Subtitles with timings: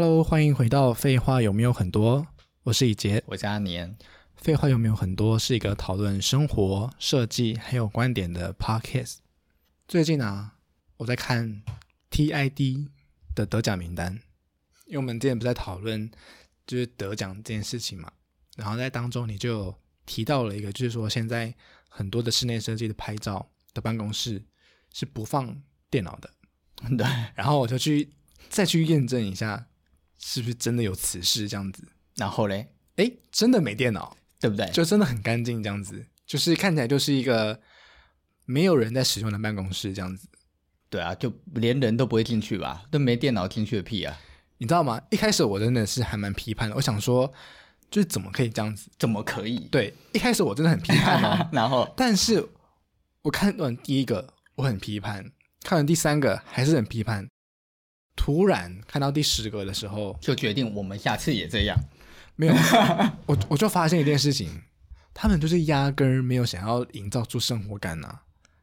[0.00, 2.22] Hello，欢迎回到《废话有没有很多》，
[2.62, 3.98] 我是以杰，我是阿年。
[4.36, 9.16] 废话有没有很多是一个讨论生活、设计还有观点的 podcast。
[9.88, 10.52] 最近啊，
[10.98, 11.64] 我在看
[12.12, 12.86] TID
[13.34, 14.12] 的得奖名单，
[14.86, 16.08] 因为我们之前不是在讨论
[16.64, 18.12] 就是得奖这件事情嘛，
[18.56, 19.74] 然后在当中你就
[20.06, 21.52] 提到了一个，就是说现在
[21.88, 24.40] 很多的室内设计的拍照的办公室
[24.92, 25.60] 是不放
[25.90, 26.30] 电脑的，
[26.96, 28.08] 对，然后我就去
[28.48, 29.66] 再去验证一下，
[30.18, 31.82] 是不是真的有此事这样子。
[32.16, 34.16] 然后嘞，诶，真的没电脑。
[34.40, 34.70] 对不对？
[34.70, 37.60] 就真的很干净，这样子，就是看起来就是一个
[38.44, 40.28] 没有人在使用的办公室，这样子。
[40.88, 42.84] 对啊，就连人都不会进去吧？
[42.88, 44.16] 都没电脑进去的屁啊！
[44.58, 45.02] 你知道吗？
[45.10, 47.26] 一开始我真的是还蛮批判的，我想说，
[47.90, 48.88] 就是怎么可以这样子？
[48.96, 49.58] 怎么可以？
[49.72, 51.48] 对，一开始我真的很批判哦。
[51.50, 52.48] 然后，但是
[53.22, 55.32] 我看完第一个我很批判，
[55.64, 57.28] 看完第三个还是很批判，
[58.18, 61.78] 突然看到第十个的时候，就决定我们下次也这样。
[62.34, 62.54] 没有，
[63.26, 64.62] 我我就发现一件事情，
[65.14, 68.22] 他们就是压根儿没有想要营造出生活感呐、啊，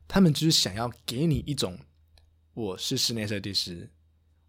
[0.10, 1.80] 他们就是想要给你一种，
[2.54, 3.90] 我是室内设计师，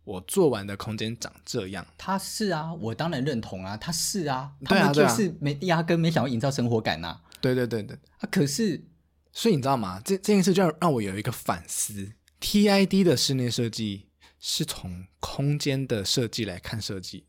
[0.02, 1.86] 我做完的空间长这样。
[1.96, 7.22] 他是啊，我当然认同啊，他是啊，他们就是没、啊啊、压根没想要营造生活感呐、啊。
[7.40, 8.84] 对对对对，啊，可是，
[9.32, 10.00] 所以你知道吗？
[10.04, 14.06] 这这件事就让我有一个反思，TID 的室内设计
[14.48, 17.24] 是从空间的设计来看设计。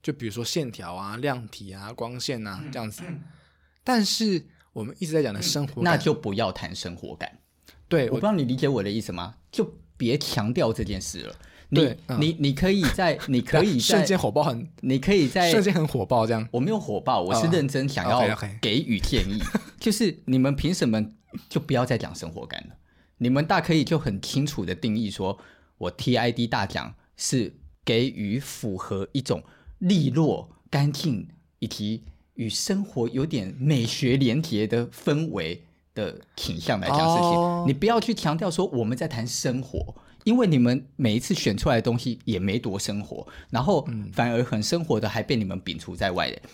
[0.00, 3.02] 就比如说线条啊、量体啊、光线啊这样子，
[3.82, 7.38] 但是我们一直在讲的生活感，那就不要谈生活感。
[7.88, 9.34] 对，我不知道你理解我的意思吗？
[9.50, 11.34] 就别强调这件事了。
[11.70, 16.48] 你对你你可以在你 可以在瞬间火爆很，你可以在瞬间很火爆这样。
[16.52, 19.42] 我没有火爆，我是认真想要给予建议。
[19.80, 21.04] 就是你们凭什么
[21.48, 22.76] 就不要再讲生活感了？
[23.18, 25.38] 你们大可以就很清楚的定义说，
[25.80, 29.42] 我 TID 大奖是给予符合一种。
[29.80, 31.26] 利落、干净，
[31.58, 32.04] 以及
[32.34, 35.64] 与生活有点美学连结的氛围
[35.94, 37.66] 的倾向来讲事情，oh.
[37.66, 46.36] 你不要去强调说我们在谈生活，因为你们每一次选出来的东西也没多生活，然后反而很生活的还被你们摒除在外的。
[46.36, 46.50] 嗯、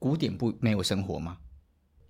[0.00, 1.38] 古典不没有生活吗？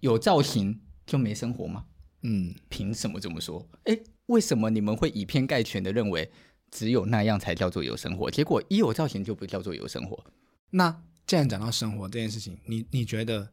[0.01, 1.85] 有造型就没生活吗？
[2.23, 3.69] 嗯，凭什么这么说？
[3.85, 3.99] 哎，
[4.31, 6.31] 为什么你们会以偏概全的认为？
[6.73, 10.25] 只有那样才叫做有生活，结果一有造型就不叫做有生活。
[10.71, 13.51] 那既然讲到生活这件事情，你你觉得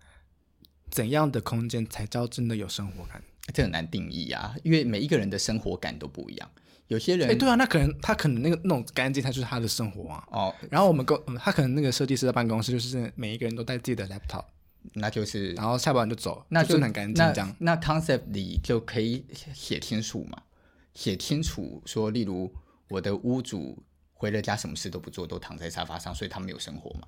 [0.92, 3.20] 怎样的空间才叫真的有生活感？
[3.52, 6.48] 这很难定义啊，因为每一个人的生活感都不一样。
[6.90, 10.24] 有些人，哎，对啊，那可能他可能那个那种干净，他就是他的生活啊。
[10.30, 14.46] 哦，然后我们公他可能那个设计师的办公室就是每一个人都带自己的 laptop，
[14.94, 17.56] 那就是，然后下班就走，那就，就很干净这样。
[17.58, 20.44] 那，那 concept 里就可以写清楚嘛，
[20.98, 22.52] 写清楚说，例如。
[22.90, 27.06] 我的屋主回了家，什么事都不做，都躺在沙发上，所以他没有生活嘛。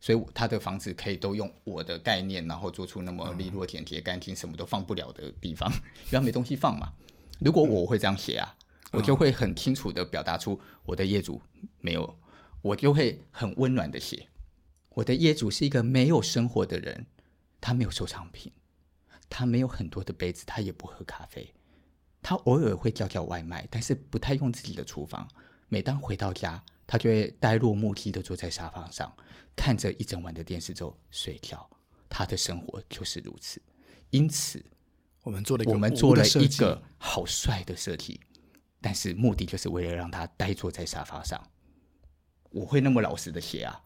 [0.00, 5.70] 所以他的房子可以都用我的概念，然后做出那么利落、简洁、干净，什么都放不了的地方，
[6.10, 6.92] 因为没东西放嘛。
[7.38, 8.52] 如果我会这样写啊，
[8.90, 11.40] 我就会很清楚地表达出我的业主
[11.78, 12.18] 没有，
[12.60, 14.26] 我就会很温暖地写，
[14.96, 17.06] 我的业主是一个没有生活的人，
[17.60, 18.50] 他没有收藏品，
[19.28, 21.54] 他没有很多的杯子，他也不喝咖啡。
[22.22, 25.28] 他偶尔会叫叫外卖，但是不太用自己的厨房。
[25.68, 29.12] 每当回到家，他就会呆若木鸡的坐在沙发上，
[29.56, 31.68] 看着一整晚的电视之后睡觉。
[32.08, 33.60] 他的生活就是如此。
[34.10, 34.64] 因此，
[35.22, 38.20] 我们做了一个我们做了一个好帅的设计，
[38.80, 41.42] 但是目的就是为了让他呆坐在沙发上。
[42.50, 43.80] 我会那么老实的写啊？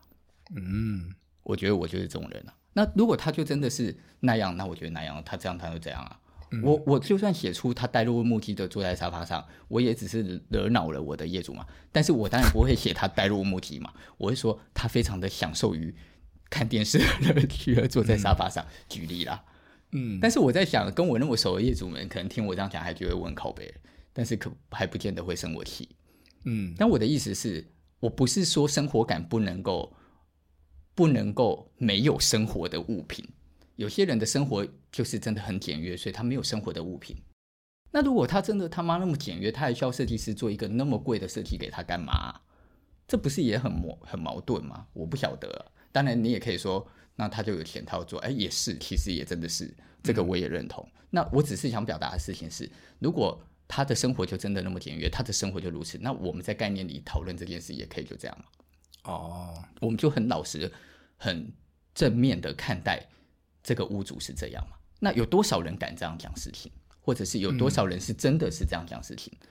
[0.57, 1.15] 嗯，
[1.45, 2.55] 我觉得我就是这种人啊。
[2.73, 6.21] 那如果他就真的是那样，那我觉得那样，他这样他就这样啊。
[6.53, 11.67] 嗯、我我就算写出他呆若木鸡的坐在沙发上，我也只是惹恼了我的业主嘛。
[11.91, 15.95] 但是我当然不会写他呆若木鸡嘛，我会说他非常的享受于
[16.49, 17.05] 看电视的
[17.35, 18.65] 乐趣而坐在沙发上。
[18.65, 19.45] 嗯、举例啦，
[19.93, 20.19] 嗯。
[20.21, 23.75] 但是我在想，跟我那么熟的业主们，可能听我这样讲，还觉得我很靠北，
[24.13, 25.89] 但是可还不见得会生我气。
[26.45, 26.75] 嗯。
[26.79, 27.67] 但我的意思是，
[28.01, 29.93] 我不是说生活感不能够
[30.95, 33.27] 不能够没有生活的物品。
[33.77, 37.17] 有些人的生活就是真的很简约，所以他没有生活的物品。
[37.93, 42.41] 那如果他真的他妈那么简约，他还需要设计师做一个那么贵的设计给他干嘛？
[43.07, 44.89] 这不是也很矛很矛盾吗？
[44.93, 45.73] 我不晓得。
[45.93, 48.19] 当然，你也可以说，那他就有钱他要做。
[48.19, 50.85] 哎，也是，其实也真的是这个，我也认同。
[50.87, 51.01] 嗯。
[51.11, 52.69] 那我只是想表达的事情是，
[52.99, 58.45] 如果他的生活就真的那么简约，他的生活就如此，那我们在概念里讨论这件事也可以就这样嘛。
[59.05, 60.71] 哦，我们就很老实、
[61.17, 61.53] 很
[61.95, 63.09] 正面的看待。
[63.67, 64.77] 这个屋主是这样吗？
[65.01, 66.71] 那有多少人敢这样讲事情？
[67.01, 69.33] 或者是有多少人是真的是这样讲事情？
[69.41, 69.49] 嗯、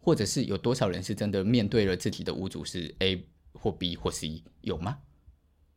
[0.00, 4.98] 或者是有多少人是真的面对了自己的屋主是 A 或 B 或 C 有吗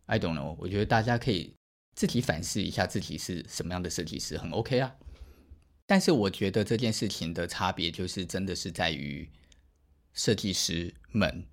[0.07, 0.56] ？I don't know。
[0.57, 1.54] 我觉得大家可以
[1.94, 4.95] 自己反思一下自己是什么样的设计师，很 OK 啊。
[5.86, 9.30] 但是我觉得这件事情的差别就是真的是在于
[10.13, 11.45] 设计师们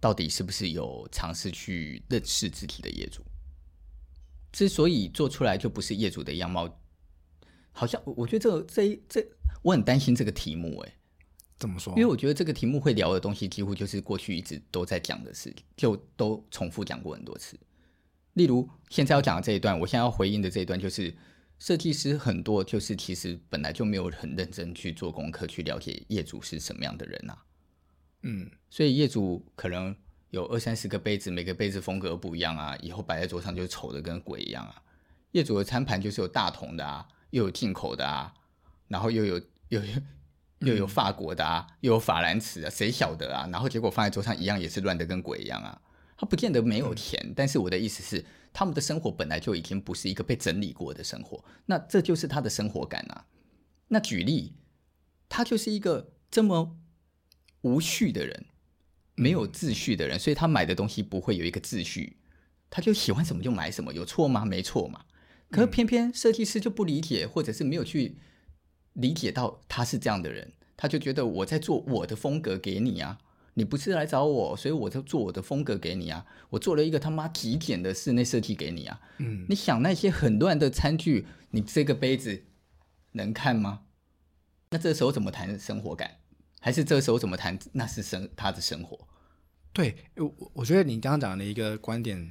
[0.00, 3.22] 到底是不是有尝试去认识自己的业主。
[4.58, 6.68] 之所以做出来就不是业主的样貌，
[7.70, 9.24] 好像我觉得这个这这
[9.62, 10.94] 我很担心这个题目哎。
[11.60, 11.92] 怎么说？
[11.92, 17.56] 因为我觉得这个题目会聊的东西，几乎就是过去一直都在讲的事情，就都重复讲过很多次。
[18.32, 21.16] 例如，现在要讲的这一段，我现在要回应的这一段，就是
[21.60, 27.44] 设计师很多就是其实本来就没有很认真去做功课，去了解业主是什么样的人啊。
[28.24, 29.94] 嗯，所以业主可能
[30.30, 34.82] 有二三十个杯子，每个杯子风格不一样啊，以后摆在桌上就丑的跟鬼一样啊。
[35.32, 38.34] 业主的餐盘就是有大桶的啊，又有进口的啊，
[38.88, 39.92] 然后又有又有。
[40.62, 43.48] 又有法国的啊，又有法兰瓷啊，谁晓得啊？
[43.52, 45.80] 然后结果放在桌上一样也是乱的跟鬼一样啊。
[46.16, 53.24] 他不见得没有钱，嗯、但是我的意思是，他们的生活本来就已经不是一个被整理过的生活，那这就是他的生活感啊。
[53.86, 54.56] 那举例，
[55.28, 56.76] 他就是一个这么
[57.60, 58.46] 无序的人，
[59.18, 62.16] 没有秩序的人，所以他买的东西不会有一个秩序，
[62.70, 64.44] 他就喜欢什么就买什么，有错吗？
[64.44, 65.04] 没错嘛。
[65.50, 68.16] 可是偏偏设计师就不理解，或者是没有去。
[68.94, 73.16] 理解到他是这样的人，他就觉得我在做我的风格给你啊，
[73.54, 82.42] 你不是来找我，所以我就做我的风格给你啊，我做了一个他妈极简的室内设计给你啊，嗯，你想那些很乱的餐具，你这个杯子
[83.12, 83.82] 能看吗？
[84.70, 86.17] 那这时候怎么谈生活感？
[86.60, 88.98] 还是这时候怎么谈那是生他的生活？
[89.72, 92.30] 对，我我觉得你刚刚讲的一个观点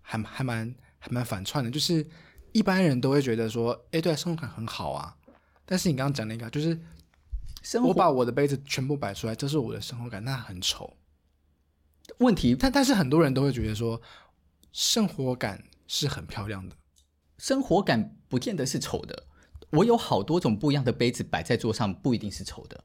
[0.00, 2.04] 还还蛮还蛮反串的，就是
[2.52, 5.16] 一般人都会觉得说，哎，对，生活感很好啊。
[5.64, 6.78] 但是你刚刚讲那个，就是
[7.82, 10.96] 我把我的杯子全部摆出来，这是我的生活感，那很丑。
[12.18, 14.00] 问题，但但是很多人都会觉得说，
[14.72, 16.74] 生活感是很漂亮的，
[17.36, 19.24] 生活感不见得是丑的。
[19.70, 22.82] 我有好多种不一样的杯子摆在桌上，不一定是丑的。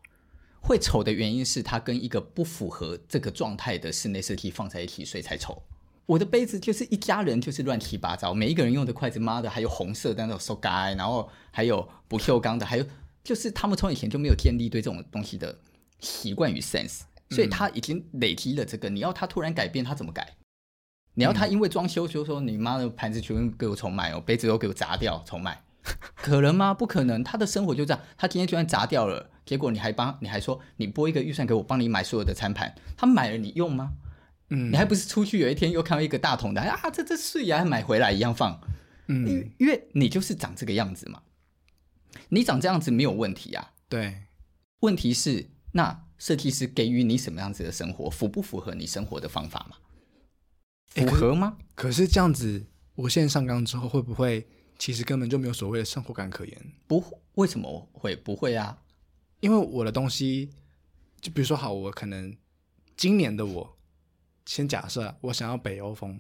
[0.63, 5.62] 会丑的原因是它跟一个不符合这个状态的室内设计放在一起，所以才丑。
[6.06, 12.86] 我的杯子就是一家人，就是乱七八糟，每一个人用的筷子，妈的，还有红色的那种塑胶，然后还有不锈钢的，还有
[13.24, 15.57] 就是他们从以前就没有建立对这种东西的
[16.00, 18.89] 习惯与 sense，所以他已经累积了这个。
[18.89, 20.36] 你要他突然改变，他怎么改？
[21.16, 25.62] 你要他因为装修就说你妈的盘子全部给我重买哦，杯子都给我砸掉重买，
[26.15, 26.74] 可能吗？
[26.74, 27.24] 不可能。
[27.24, 33.94] 他的生活就这样，他今天就算砸掉了，结果你还帮你还说你拨一个预算给我帮你买所有的餐盘，他买了你用吗？
[34.50, 38.59] 嗯，你还不是出去有一天又看到一个大桶的，啊，这这碎牙，还买回来一样放，
[39.07, 41.24] 嗯，因为因为你就是长这个样子嘛，
[42.30, 44.24] 你长这样子没有问题啊，对，
[44.81, 49.77] 问题是那设计师给予你什么样子的生活，符不符合你生活的方法嘛？
[50.88, 51.57] 符合吗？
[51.74, 54.47] 可是这样子无限上纲之后，会不会
[54.78, 56.74] 其实根本就没有所谓的生活感可言？
[56.88, 57.04] 不，
[57.36, 58.81] 为什么会不会啊？
[59.40, 60.50] 因为我的东西，
[61.22, 62.36] 就比如说好，我可能
[62.96, 63.78] 今年的我。
[64.46, 66.20] 先假设我想要北欧风，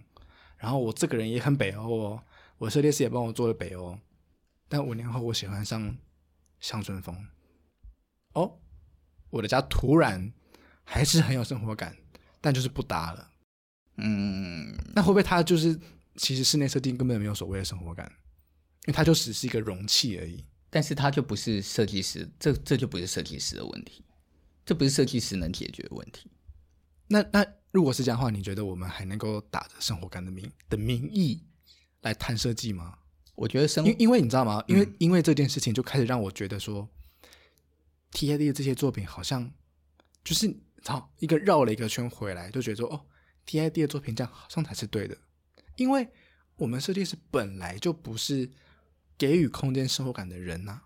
[0.55, 2.23] 然后我这个人也很北欧哦，
[2.57, 3.99] 我设计师也帮我做了北欧，
[4.69, 5.97] 但五年后我喜欢上
[6.61, 7.27] 乡村风，
[8.31, 8.59] 哦，
[9.29, 10.31] 我的家突然
[10.85, 11.97] 还是很有生活感，
[12.39, 13.29] 但就是不搭了，
[13.97, 15.77] 嗯，那会不会他就是
[16.15, 18.09] 其实室内设定根本没有所谓的生活感，
[18.85, 24.03] 因为它就只是一个容器而已，但是它就不是设计师，这这就不是设计师的问题，
[24.65, 26.29] 这不是设计师能解决的问题，
[27.07, 27.45] 那那。
[27.73, 31.41] 如果是这样的话，你觉得我们还能够打着生活感的名的名义
[32.01, 32.99] 来谈设计吗？
[33.33, 34.63] 我觉得生，因因为你知道吗？
[34.67, 36.87] 因为、嗯、因为这件事情就开始让我觉得说
[38.11, 39.51] ，TID 的这些作品好像
[40.23, 43.01] 就是好一个绕了一个圈回来，就觉得说哦
[43.47, 45.17] ，TID 的作品这样好像才是对的，
[45.77, 46.07] 因为
[46.57, 48.51] 我们设计师本来就不是
[49.23, 50.83] 给予空间生活感的人呐、啊，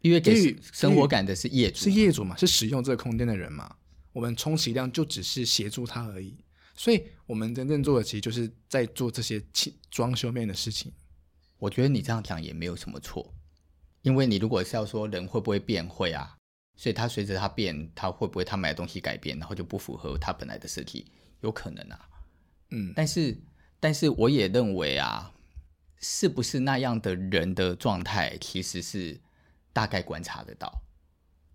[0.00, 3.76] 因为给予生活感的是业主，是业主嘛，是使用这个空间的人嘛。
[4.14, 6.34] 我们充其量就只是协助他而已，
[6.74, 9.44] 所以我们真正做的其实就是在做这些
[9.90, 10.90] 装修面的事情。
[11.58, 13.34] 我觉得你这样讲也没有什么错，
[14.00, 16.34] 因为你如果是要说人会不会变，会啊，
[16.74, 21.04] 所以他随着他变，他会不会他买的东西改变，然后就不符合他本来的设计，
[21.42, 22.08] 有可能啊，
[22.70, 23.36] 嗯，但是
[23.78, 25.33] 但是我也认为啊，
[25.98, 29.20] 是不是那样的人的状态，其实是
[29.72, 30.82] 大概观察得到。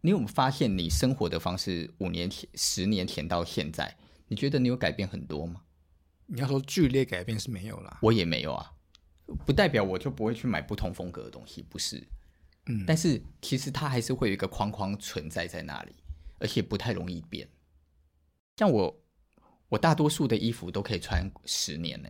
[0.02, 5.64] 你有没有发现，你生活的方式五年前、十年前到现在，你觉得你有改变很多吗？
[6.28, 8.72] 你要说剧烈改变是没有啦，我也没有啊，
[9.46, 12.08] 不代表我就不会去买不同风格的东西，不是。
[12.68, 15.96] 嗯，但是其实它还是会有一个框框存在在那里，
[16.40, 17.50] 而且不太容易变。
[18.58, 19.02] 像我，
[19.70, 22.10] 我大多数的衣服都可以穿十年呢。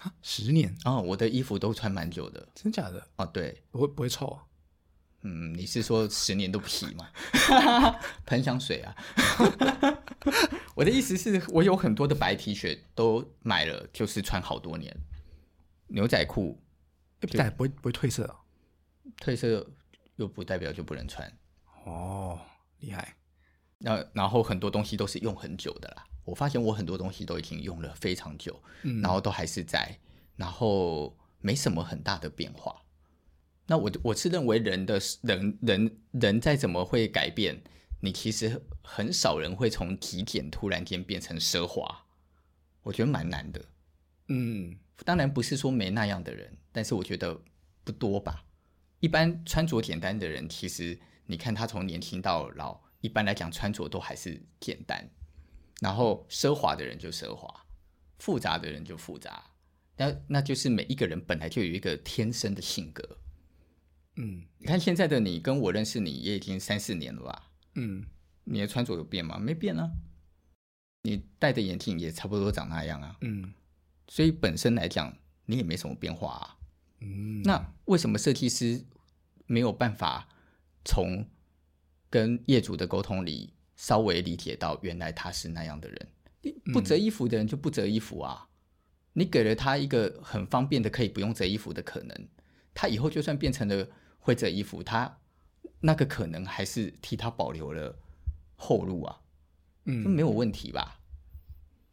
[0.00, 3.06] 啊，十年哦，我的衣服都穿蛮久的，真假的？
[3.16, 4.44] 哦，对，不会不会臭啊？
[5.22, 7.08] 嗯，你是说十年都不洗吗？
[8.26, 8.94] 喷香水啊！
[10.76, 14.94] 我的意思是我有很多的白 T 恤都买了，就是穿好多年。
[15.86, 16.60] 牛仔裤，
[17.20, 18.40] 不会不会不会褪色啊？
[19.22, 19.70] 褪色
[20.16, 21.32] 又不代表就不能穿。
[21.84, 22.38] 哦，
[22.80, 23.16] 厉害。
[23.78, 26.04] 那然后很多东西都是用很久的啦。
[26.24, 29.98] 我发现我很多东西都已经用了非常久，嗯，然后都还是在，
[30.36, 32.82] 然后没什么很大的变化。
[33.66, 37.62] 那我我是认为人的人人人再怎么会改变，
[38.00, 42.04] 你其实很少人会从极简突然间变成奢华，
[42.82, 43.64] 我觉得蛮难的。
[44.28, 47.40] 嗯，当然不是说没那样的人，但是我觉得
[47.82, 48.44] 不多吧。
[49.00, 55.06] 一般穿着简单的人，其实你看他从年轻到老，一般来讲穿着都还是简单。
[55.84, 57.66] 然后奢华的人就奢华，
[58.18, 59.50] 复杂的人就复杂。
[59.98, 63.18] 那那就是每一个人本来就有一个天生的性格。
[64.16, 67.50] 嗯，你看现在的你跟我认识你也已经三四年了吧？
[67.74, 68.02] 嗯，
[68.44, 69.36] 你的穿着有变吗？
[69.36, 69.90] 没变啊。
[71.02, 73.18] 你戴的眼镜也差不多长那样啊。
[73.20, 73.52] 嗯，
[74.08, 75.14] 所以本身来讲
[75.44, 76.56] 你也没什么变化啊。
[77.00, 78.82] 嗯，那为什么设计师
[79.44, 80.30] 没有办法
[80.82, 81.28] 从
[82.08, 86.08] 跟业主的沟通里稍微理解到原来他是那样的人？
[86.72, 88.48] 不折衣服的人就不折衣服啊。
[89.12, 92.28] 你给了他一个很方便的可以不用折衣服的可能，
[92.72, 93.86] 他以后就算变成了。
[94.26, 95.18] 会折衣服，他
[95.80, 97.94] 那个可能还是替他保留了
[98.56, 99.20] 后路啊，
[99.84, 100.98] 嗯，没有问题吧？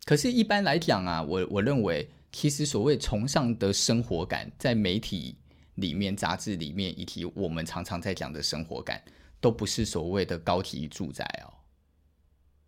[0.05, 5.35] 可是，一般来讲啊，我我认为，其实所谓崇尚的生活感，在媒体
[5.75, 9.03] 里面、杂志里面，以及我们常常在讲的生活感，
[9.41, 11.51] 都不是所谓的高级住宅哦。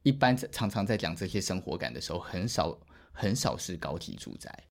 [0.03, 2.79] 一般常常在讲这些生活感的时候，很少
[3.11, 4.67] 很少是高级住宅，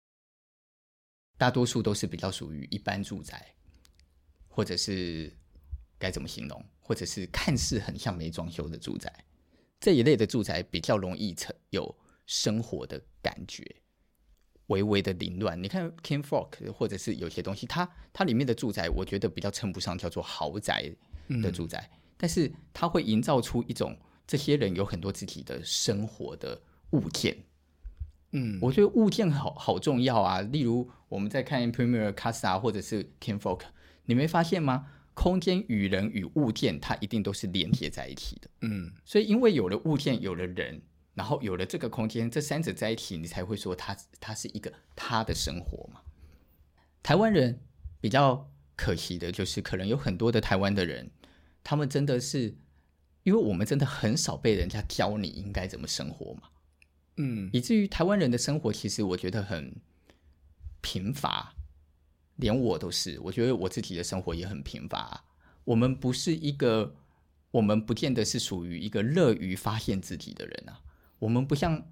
[1.36, 3.54] 大多数都是比较属于一般住宅。
[4.50, 5.32] 或者是
[6.00, 6.64] 该怎么形容？
[6.80, 9.24] 或者是看似很像没装修的住宅，
[9.78, 13.64] 这一类的住宅比较容易成有生活的感觉，
[14.66, 15.62] 微微的凌乱。
[15.62, 20.92] 你看 King Fork 或者是有些东西，它它里面的住宅，我觉得比较称不上叫做豪宅
[21.40, 23.96] 的住宅，嗯、但是它会营造出一种
[24.28, 27.36] 这些人有很多自己的生活的物件。
[28.30, 30.40] 嗯，我觉得物件好好重要啊。
[30.42, 33.62] 例如我们在看 Premier Casa 或者是 Kinfolk。
[34.04, 34.86] 你没发现吗？
[35.14, 38.48] 空间与人与物件，它一定都是连接在一起的。
[38.60, 40.80] 嗯，所以因为有了物件，有了人，
[41.14, 46.00] 然后有了这个空间，这三者在一起，你才会说它它是一个他的生活嘛。
[47.02, 47.60] 台湾人
[48.00, 51.10] 比较可惜的就是，可能有很多的台湾的人，
[51.64, 52.56] 他们真的是，
[53.28, 56.44] 因为我们真的很少被人家教你应该怎么生活嘛。
[57.18, 59.76] 嗯，以至于台湾人的生活，其实我觉得很
[60.80, 61.54] 贫乏。
[62.36, 65.24] 连我都是，我觉得我自己的生活也很贫乏。
[65.64, 66.94] 我们不是一个，
[67.50, 70.80] 我们不见得是属于一个乐于发现自己的人啊。
[71.18, 71.86] 我们不像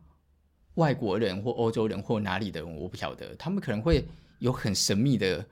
[0.76, 4.06] 外国人或欧洲人或哪里的人，我不晓得，他们可能会
[4.38, 5.46] 有很神秘的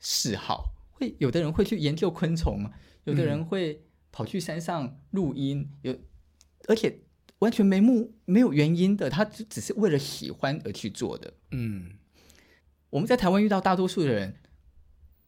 [0.00, 2.68] 嗜好，会有的人会去研究昆虫，
[3.04, 3.80] 有的人会
[4.12, 5.96] 跑去山上录音，有
[6.68, 7.00] 而且
[7.40, 11.34] 完全没目没有原因的，他就只是为了喜欢而去做的。
[11.50, 11.92] 嗯。
[12.90, 14.34] 我们在台湾遇到大多数的人，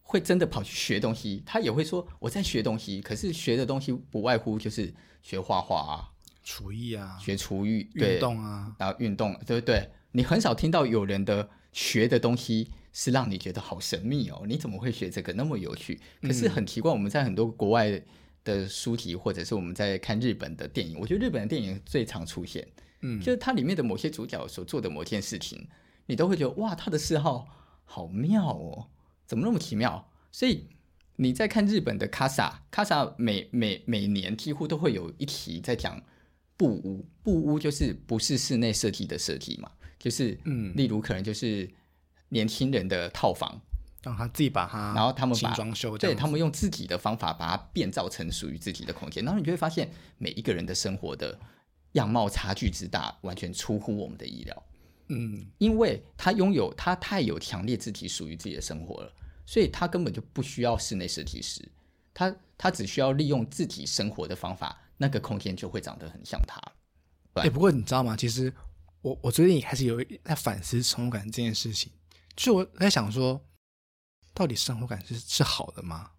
[0.03, 1.45] 会真的跑去学东西。
[1.47, 6.11] 他也会说我在学东西，可是学的东西不外乎就是学画画啊、
[6.43, 9.91] 厨艺啊、学厨艺、运动啊，然后运动，对不对？
[10.11, 14.43] 你很少听到有人的学的东西是让你觉得好神秘哦。
[14.49, 16.01] 你怎么会学这个那么有趣？
[16.21, 18.03] 可是很奇怪，我们在很多国外
[18.45, 22.67] 的书籍，或者是我们在看日本的电影，我觉得日本的电影最常出现，
[23.01, 25.69] 嗯，就是它里面的某些主角所做的某件事情。
[26.07, 27.47] 你都会觉得哇，他的嗜好
[27.85, 28.89] 好妙哦，
[29.25, 30.11] 怎么那么奇妙？
[30.33, 30.67] 所以
[31.15, 36.03] 你在看日本的 Casa，Casa 每每每年几乎都会有一题在讲
[36.57, 41.71] 布屋，布屋就是不是室内设计的设计嘛，就是嗯，例如可能就是
[42.31, 43.61] 年轻人的套房，
[44.03, 51.39] 让他自己把它，然后他们把装修，对，他们用自己的方法把它变造成属于自己的空间，然后你就会发现每一个人的生活的
[51.93, 54.63] 样貌差距之大，完全出乎我们的意料。
[55.09, 59.13] 嗯，因为他拥有他太有强烈自己属于自己的生活了，
[59.47, 61.71] 所以他根本就不需要室内设计师，
[62.15, 66.59] 他他只需要利用自己生活的方法，那个空间就会长得很像他。
[67.35, 68.17] 哎、欸，不过你知道吗？
[68.17, 68.53] 其实
[69.03, 71.93] 我我最近也开始有在反思生活感这件事情，
[72.35, 73.45] 就我在想说，
[74.35, 76.11] 到底生活感是是好的吗？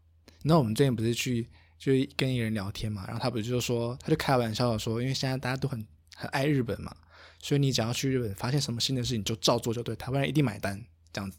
[0.44, 6.96] 那我们最近不是去就跟一个人聊天嘛，然后他不是就说，他就开玩笑的说，因为现在大家都很很爱日本嘛。
[7.40, 11.38] 所以你只要去日本发现什么新的事情，就照做就对，台湾人一定买单这样子。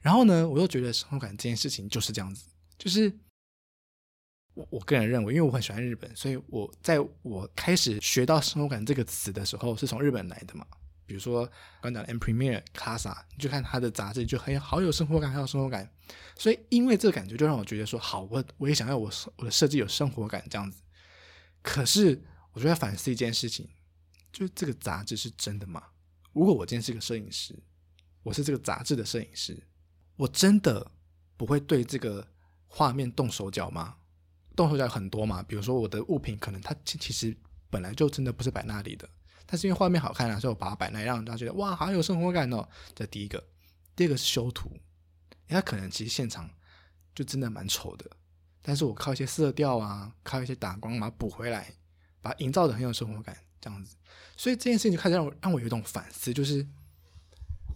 [0.00, 2.44] 然后呢，我又觉得生活感这件事情就是这样子，
[2.78, 3.12] 就是
[4.54, 10.64] 我我个人认为，因为我很喜欢日本，所以我在我开始学到生活感这个词的时候，是从日本来的嘛。
[11.12, 11.46] 比如说
[11.82, 15.86] 刚讲的 M Premier Casa，你就看他的杂志，就很好有生活感，很有生活感。
[16.38, 20.80] 所以因为这个感觉，就让我觉得说，好，我我也想要我我的设计有生活感这样子。
[21.60, 23.68] 可是我就在反思一件事情，
[24.32, 25.82] 就是这个杂志是真的吗？
[26.32, 27.62] 如果我今天是个摄影师，
[28.22, 29.62] 我是这个杂志的摄影师，
[30.16, 30.92] 我真的
[31.36, 32.26] 不会对这个
[32.66, 33.96] 画面动手脚吗？
[34.56, 37.36] 动手脚很多嘛，比如说我的物品可能它其其实
[37.68, 39.06] 本来就真的不是摆那里的。
[39.46, 42.66] 但是因为画面好看啊，所以我把它摆那，让大家觉得哇，好有生活感哦。
[42.94, 43.42] 这第一个，
[43.94, 44.70] 第二个是修图，
[45.48, 46.48] 因为它可能其实现场
[47.14, 48.10] 就真的蛮丑的，
[48.62, 51.74] 但是我靠一些色调啊，靠一些打光把它补回来，
[52.20, 53.96] 把它营造的很有生活感，这样子。
[54.36, 56.66] 所以这件事情就开始让我让我有一种反思，就是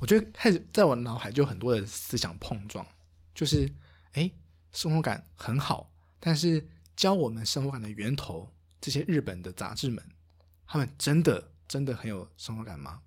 [0.00, 2.86] 我觉得开始在我脑海就有很多的思想碰撞，
[3.34, 3.70] 就是
[4.12, 4.30] 哎，
[4.72, 10.02] 生活感很好，但是教我们生活感的源头，这些日本的杂志们，
[10.66, 11.52] 他们真的。
[11.68, 13.02] 真的很有生活感吗？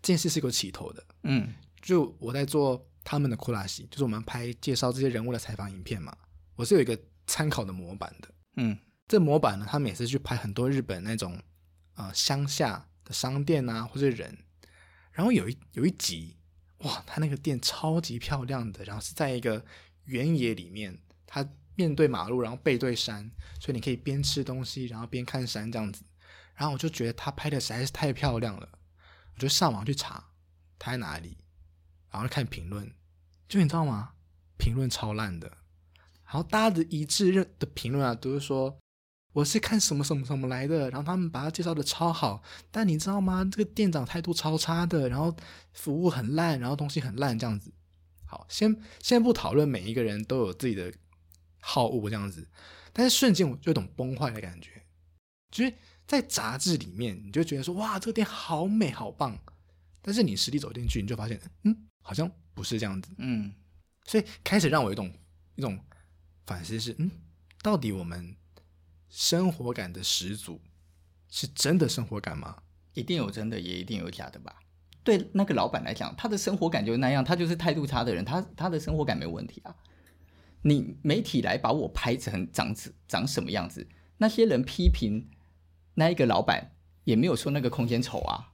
[0.00, 6.16] 这件事是有起头的，嗯，就我在做他们的库拉西，就是我们拍介绍这些人物的采访影片嘛，
[6.54, 6.96] 我是有一个
[7.26, 11.42] 参考的模板的，嗯，这模板呢，他每次去拍很多日本那种
[11.96, 14.38] 呃乡下的商店啊，或者人，
[15.10, 16.36] 然后有一有一集，
[16.78, 19.64] 哇，他那个店超级漂亮的，然后是在一个
[20.04, 20.96] 原野里面，
[21.26, 23.28] 他面对马路，然后背对山，
[23.60, 26.04] 所以你可以边吃东西，然后边看山这样子。
[26.54, 28.68] 然后我就觉得他拍的实在是太漂亮了，
[29.34, 30.24] 我就上网去查
[30.78, 31.36] 他在哪里，
[32.10, 32.88] 然后看评论，
[33.48, 34.12] 就你知道吗？
[34.56, 35.48] 评论超烂的，
[36.24, 38.78] 然后大家的一致认的评论啊，都是说
[39.32, 42.40] 我是看什么什么什么来的，然后他们把他介绍的超好，
[42.70, 43.44] 但你知道吗？
[43.44, 45.36] 这个店长态度超差的，然后
[45.72, 47.74] 服务很烂，然后东西很烂，这样子。
[48.24, 50.94] 好，先先不讨论每一个人都有自己的
[51.58, 52.48] 好恶这样子，
[52.92, 54.86] 但是瞬间我就有种崩坏的感觉，
[55.50, 55.74] 就是。
[56.06, 59.38] 在杂志里面，你就觉得说哇，这个店好美好棒，
[60.02, 63.54] 但是你实地走进去，你就发现，嗯，好像不是这样子，嗯，
[64.04, 65.10] 所以开始让我有一种
[65.54, 65.78] 一种
[66.44, 67.10] 反思是，嗯，
[67.62, 68.36] 到底我们
[69.08, 70.60] 生活感的始祖
[71.30, 72.62] 是真的生活感吗？
[72.92, 74.60] 一定有真的，也一定有假的吧？
[75.02, 79.74] 对那个老板来讲，他的生活感就是那样，他就是态度差的人，他他的生活感没问题啊。
[80.60, 83.88] 你媒体来把我拍成长子长什么样子，
[84.18, 85.30] 那些人批评。
[85.94, 88.52] 那一个老板也没有说那个空间丑啊，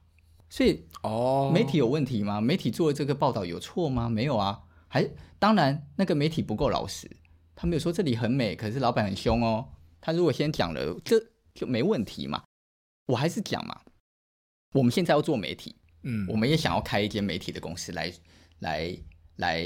[0.49, 2.43] 所以哦，媒体有问题吗？Oh.
[2.43, 4.09] 媒体做的这个报道有错吗？
[4.09, 7.09] 没有啊，还当然那个媒体不够老实，
[7.55, 9.69] 他没有说这里很美，可是老板很凶哦。
[9.99, 11.19] 他如果先讲了，这
[11.53, 12.43] 就没问题嘛。
[13.07, 13.81] 我还是讲嘛，
[14.73, 18.13] 我们现在要做媒体，嗯，我们也想要开一间媒体的公司来
[18.59, 18.97] 来
[19.37, 19.65] 来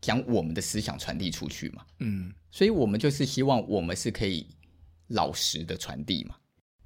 [0.00, 4.46] 将我们的思想传递出去嘛，嗯，所以我们就是希望我们是可以
[5.08, 6.36] 老实的传递嘛。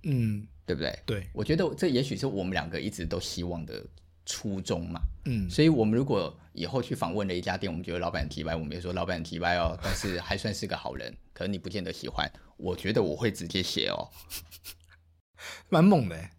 [0.05, 0.99] 嗯，对不对？
[1.05, 3.85] 对，我觉得这也许是我们两个一直都希望的
[4.27, 5.01] 初衷嘛。
[5.27, 12.31] 嗯，所以我们如果以后去访问了一家店，我们觉得老板提白，我们也说老板提白哦，但是还算是个好人，可能你不见得喜欢。
[12.57, 14.09] 我觉得我会直接写哦，
[15.69, 16.31] 蛮猛的，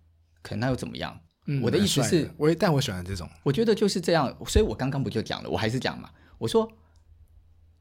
[0.41, 1.19] 可能那又怎么样？
[1.47, 4.35] 嗯，我的意思是，我也但我喜欢这种，我觉得就是这样。
[4.47, 6.09] 所以我刚刚不就讲了，我还是讲嘛。
[6.37, 6.71] 我说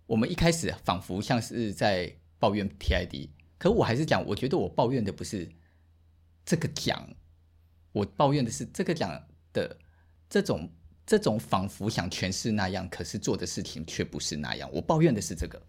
[0.07, 5.49] 我们一开始仿佛像是在抱怨 TID，可我还是讲，我觉得我抱怨的不是。
[6.45, 7.09] 这个奖，
[7.93, 9.11] 我抱怨的是这个奖
[9.53, 9.79] 的
[10.29, 10.71] 这种
[11.07, 14.69] 这种仿佛想诠释那样，可是做的事情却不是那样。
[14.73, 15.63] 我抱怨的是这个。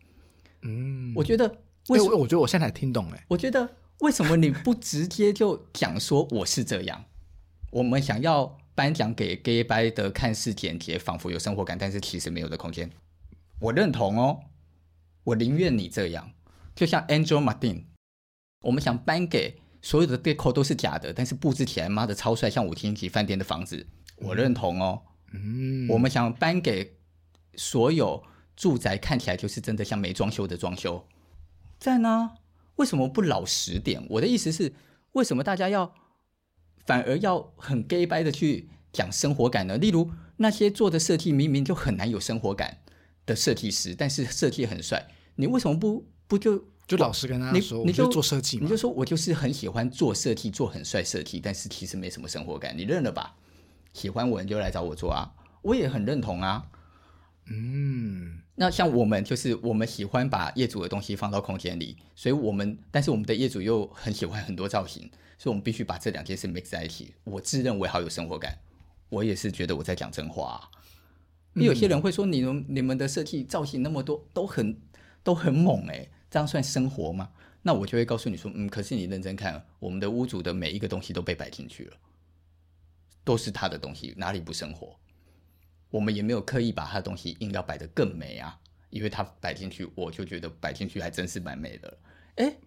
[0.63, 1.47] 嗯，我觉得
[1.87, 2.17] 为什么？
[2.17, 3.25] 我觉得我现在才听懂哎。
[3.29, 7.05] 我觉得为什么你不直接就讲说我是这样？
[7.71, 12.89] 我们想要颁奖给 gay 掰的看似简洁，仿佛有生活感，但是其实没有的空间。
[13.59, 14.39] 我认同哦，
[15.23, 16.31] 我宁愿你这样。
[16.75, 17.83] 就像 Angel Martin，
[18.61, 19.61] 我们想颁给。
[19.85, 25.03] 所有的 decor 都是假的，但是布置起来，妈的超帅，像五星级饭店的房子，我认同哦。
[25.31, 26.97] 嗯，我们想颁给
[27.53, 28.23] 所有
[28.55, 31.05] 住宅看起来就是真的像没装修的装修，
[31.77, 32.31] 在呢？
[32.77, 34.03] 为什么不老实点？
[34.09, 34.73] 我的意思是，
[35.11, 35.93] 为什么大家要
[36.87, 39.77] 反而要很 gay 掰的去讲生活感呢？
[39.77, 42.79] 例如那些做的设计明明就很难有生活感
[43.27, 46.69] 的设计师，但是设计很帅，你为什么不不就？
[46.87, 53.35] 就老实跟他说，你，你就做设计，你就说我就是很喜欢做设计，做很帅设计，但是其实没什么生活感，你认了吧？
[53.93, 56.67] 喜欢我你就来找我做啊，我也很认同啊。
[57.47, 67.13] 嗯，那像我们就是我们喜欢把业主的东西放到空间里，所以我们但是我们的业主又很喜欢很多造型，所以我们必须把这两件事 mix 在一起。
[67.23, 68.57] 我自认为好有生活感，
[69.09, 70.69] 我也是觉得我在讲真话啊。
[71.53, 74.77] 因为有些人会说，你们你们的设计造型那么多都很
[75.23, 77.31] 都很猛诶，这样算生活吗？
[77.61, 81.97] 那我就会告诉你说，嗯，可是你认真看，我们的屋主的每一个东西都被摆进去了，
[83.23, 84.95] 都是他的东西，哪里不生活？
[85.89, 88.59] 我们也没有刻意把他的东西硬要摆得更美啊，
[88.89, 91.97] 因为他摆进去，我就觉得摆进去还真是蛮美的。
[92.35, 92.59] 诶，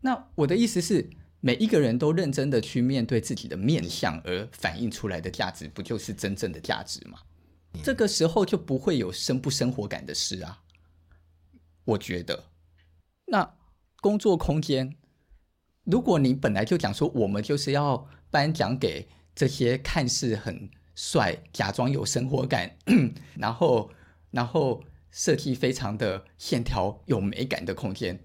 [0.00, 7.18] 那我的意思是，每一个人都认真的去面对自己的面相，而反映出来的价值，不就是真正的价值吗？
[7.74, 7.80] 嗯。
[7.82, 10.62] 这个时候就不会有生不生活感的事啊。
[11.84, 12.44] 我觉得，
[13.32, 13.54] 那
[14.00, 14.94] 工作空间，
[15.84, 20.70] 如果你本来就讲说，我们就是要颁奖给这些看似很。
[20.94, 22.76] 帅，假装有生活感，
[23.38, 23.90] 然后，
[24.30, 28.20] 然后设计非常的线条有美感的空间。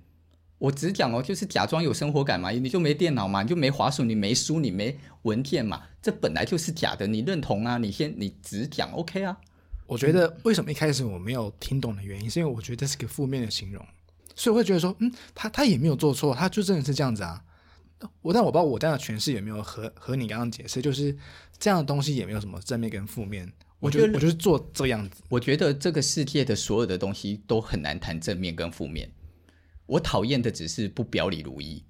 [0.58, 7.78] 我只讲哦，就是假装有生活感嘛，你就没电脑嘛，你就没滑鼠，你没书，你没文件嘛，这本来就是假的，你认同啊？
[7.78, 9.38] 你先，你只讲 OK 啊？
[9.86, 13.84] 我觉得为什么一开始我没有听懂的原因，是因为我觉得这是个负面的形容，
[14.38, 17.44] 所以我会觉得说，嗯，他他也没有做错，他就真的是这样子啊。
[18.22, 21.18] 我但我不知道我这样的诠释有没有和和你刚刚解释，就是
[21.58, 23.52] 这样的东西也没有什么正面跟负面。
[23.80, 25.24] 我觉得我就是做这样子。
[25.30, 29.12] 我觉得这个世界的所有的东西都很难谈正面跟负面。
[29.88, 31.84] 我讨厌的只是不表里如一。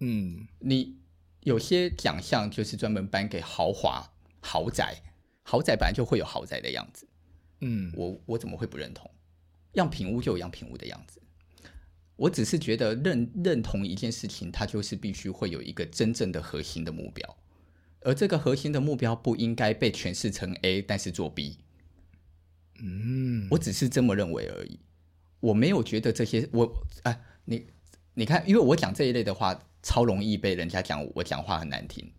[0.00, 0.96] 嗯，你
[1.40, 4.02] 有些奖项就是专门颁给豪华
[4.40, 5.02] 豪宅，
[5.42, 7.06] 豪宅本来就会有豪宅的样子。
[7.60, 9.10] 嗯，我我怎么会不认同？
[9.72, 11.20] 样品屋就有样品屋的样子。
[12.18, 17.36] 我只是觉得认认同一件事情，它就是必须会有一个真正的核心的目标，
[18.00, 21.58] 而这个核心的目标不应该被诠释成 A，但是做 B。
[22.80, 24.80] 嗯，我只是这么认为而已。
[25.38, 27.68] 我没有觉得这些我哎，你
[28.14, 32.10] 你看，因为我讲这一类的话，超容易被人家讲我讲话很难听。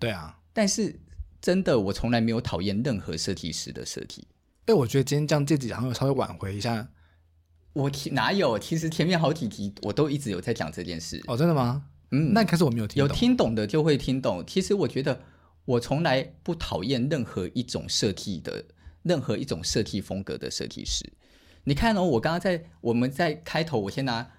[0.00, 0.98] 对啊，但是
[1.40, 4.26] 真的，我从来没有讨厌任何设计师的设计。
[4.66, 6.88] 哎，我觉得今天这样这几讲，稍微挽回一下。
[7.74, 8.58] 我哪有？
[8.58, 11.22] 其实前面好几集我都一直有在讲这件事。
[11.26, 11.84] 哦，真的吗？
[12.12, 13.08] 嗯，那可是我没有听懂。
[13.08, 14.44] 有听懂的就会听懂。
[14.46, 15.20] 其实我觉得
[15.64, 18.64] 我从来不讨厌任何一种设计的
[19.02, 21.12] 任何一种设计风格的设计师。
[21.64, 24.30] 你看哦，我刚刚在我们在开头，我先拿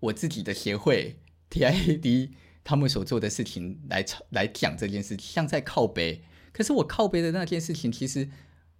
[0.00, 1.16] 我自己的协会
[1.50, 2.30] TIAD
[2.62, 6.22] 他们所做的事情来来讲这件事，像在靠北。
[6.52, 8.28] 可是我靠北的那件事情，其实。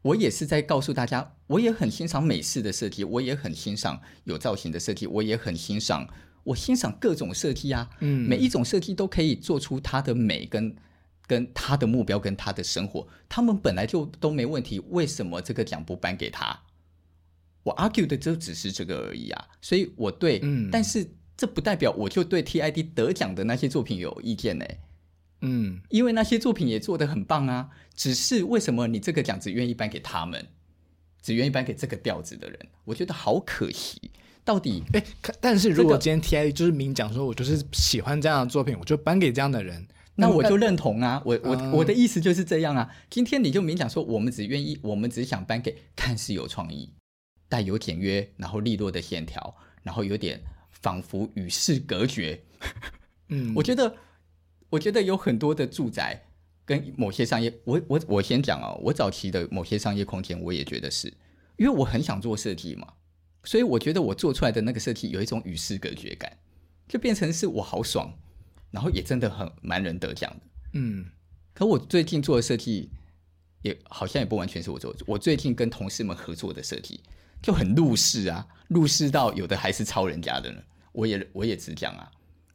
[0.02, 6.08] 我也是在告诉大家，我也很欣赏美式的设计，我也很欣赏有造型的设计，我也很欣赏，
[6.44, 7.88] 我欣赏各种设计啊。
[8.00, 10.76] 嗯，每一种设计都可以做出它的美跟
[11.26, 16.62] 跟他的目标跟他的生活，他们本来就都没问题，为什么这个奖不颁给他？
[17.62, 19.48] 我 argue 的就只是这个而已啊。
[19.60, 24.66] 所以我对，嗯，但是这不代表我就对 TID 得奖的那些作品有意见呢。
[25.42, 30.46] 嗯，因为那些作品也做得很棒啊，只是为什么你这个奖只愿意颁给他们，
[31.20, 32.59] 只愿意颁给这个调子的人？
[32.85, 34.11] 我觉得好可惜。
[34.44, 35.05] 到底，哎，
[35.40, 41.20] 但是如果今天 TID 就是明讲说，我就是喜欢这样的作品，我就颁给这样的人，那我就认同啊。
[41.24, 42.90] 我我我的意思就是这样啊。
[43.11, 46.92] 今天你就明讲说，我们只愿意，我们只想颁给看似有创意、
[47.48, 52.42] 带有简约，然后利落的线条，然后有点仿佛与世隔绝。
[53.28, 53.96] 嗯， 我觉得。
[54.72, 56.24] 我觉得有很多的住宅
[56.64, 61.08] 跟某些商业，我我我先讲哦，我早期的某些商业空间，我也觉得是，
[61.58, 62.94] 因为我很想做设计嘛，
[63.44, 66.38] 所以我觉得我做出来的那个设计有一种与世隔绝感，
[66.88, 68.11] 就变成是我好爽，
[68.70, 70.40] 然后也真的很蛮人得奖的，
[70.72, 71.04] 嗯。
[71.52, 72.88] 可我最近做的设计，
[73.61, 76.98] 也好像也不完全是我做，我最近跟同事们合作的设计
[77.42, 82.11] 就很入世啊，入世到有的还是抄人家的呢，我也我也只讲啊。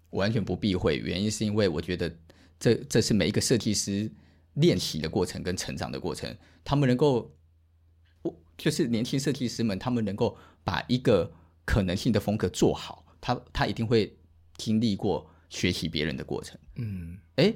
[0.10, 2.16] 我完全不避讳，原因是因为我觉得
[2.60, 4.10] 这这是每一个设计师
[4.54, 6.36] 练习的过程跟成长的过程。
[6.64, 7.36] 他们能够，
[8.22, 11.32] 我就是年轻设计师们，他们能够把一个
[11.66, 14.18] 可能性的风格做好，他他一定会
[14.58, 16.60] 经历过学习别人的过程。
[16.76, 17.54] 嗯，哎，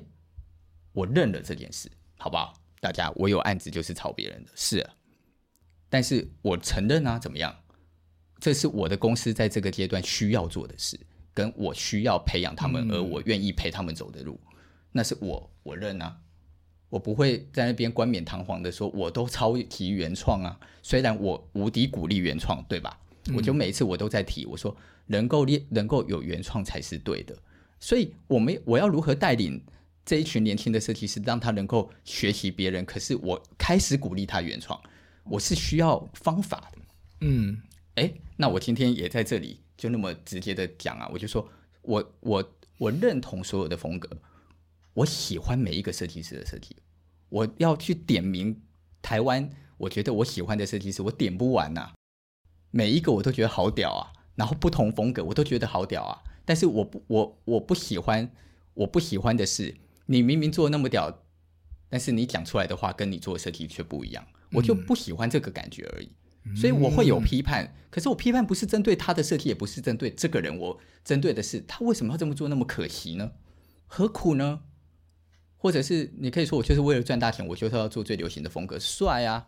[0.94, 2.54] 我认了这件事，好不好？
[2.80, 4.94] 大家，我有案子就是抄别人的，是啊，
[5.88, 7.56] 但是我承认啊，怎么样？
[8.40, 11.00] 这是我的公司在这个阶段需要做的事。
[11.34, 14.58] 跟我需要培养他们，而我愿意陪他们走的路，嗯、
[14.91, 16.17] 那是我我认啊，
[16.89, 20.60] 我不会在那边冠冕堂皇的说我都超级原创啊。
[20.84, 23.00] 虽然我无敌鼓励原创，对吧？
[23.28, 24.76] 嗯、我就每一次我都在提，我说
[25.08, 27.38] 能够练能够有原创才是对的。
[27.80, 29.63] 所以我们我要如何带领
[30.04, 32.84] 这一群年轻的设计师，让他能够学习别人？
[32.84, 34.80] 可是我开始鼓励他原创，
[35.24, 36.82] 我是需要方法的。
[37.22, 37.62] 嗯，
[37.96, 41.50] 哎，那我今天也在这里就那么直接的讲啊，我就说
[41.82, 44.08] 我我我认同所有的风格，
[44.94, 46.76] 我喜欢每一个设计师的设计，
[47.30, 48.62] 我要去点名
[49.02, 51.94] 台湾，我觉得我喜欢的设计师，我点不完呐、啊，
[52.70, 58.32] 每一个我都觉得好屌啊，然后不同风格我都觉得好屌啊，但是我不我我不喜欢，
[58.76, 61.24] 我不喜欢的是你明明做那么屌，
[61.89, 66.12] 但是你讲出来的话跟你做的设计却不一样，我就不喜欢这个感觉而已。
[66.56, 73.34] 所以我会有批判，嗯、可是我批判不是针对他的设计，也不是针对这个人，我针对的是他为什么要这么做，那么可惜呢？
[73.86, 74.62] 何苦呢？
[75.58, 79.45] 或者是你可以说我就是为了赚大钱，我就是要做最流行的风格，帅啊！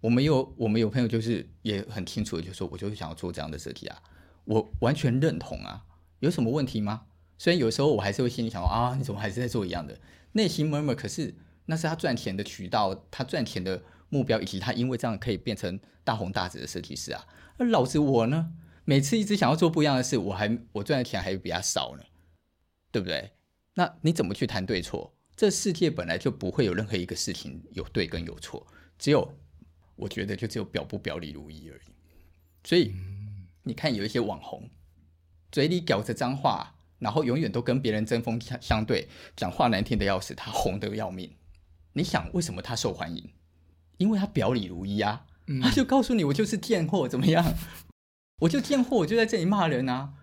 [0.00, 3.98] 我们有我们有朋友就是也很清楚的就说，我就是想要做这样的设计啊，
[4.44, 5.82] 我完全认同啊，
[6.20, 7.02] 有什么问题吗？
[7.36, 9.98] 虽然有时候我还是会心里想啊，你怎么还是在做一样的？
[10.32, 11.34] 内心 murmur，可是
[11.66, 13.82] 那是他赚钱的渠道，他赚钱的。
[14.10, 18.52] 目标以及他因为这样可以变成大红大紫的设计师啊，而老子我呢，
[18.84, 22.04] 每次一直想要做不一样的事，我还我赚的钱还比他少呢，
[22.92, 23.30] 对不对？
[23.74, 25.16] 那你怎么去谈对错？
[25.36, 28.66] 这世界本来就不会有任何一个事情有对跟有错，
[28.98, 29.32] 只有
[29.96, 31.92] 我觉得就只有表不表里如一而已。
[32.62, 32.92] 所以
[33.62, 34.68] 你看有一些网红
[35.50, 41.36] 嘴里叼着脏话，然后永远都跟别人针锋相相对，讲话难听的要死，他红得要命。
[41.94, 43.32] 你想为什么他受欢迎？
[44.00, 47.44] 因为他表里如一啊，嗯、他就告诉你我就是贱货，怎么样？
[48.40, 50.14] 我就贱货，我就在这里骂人啊。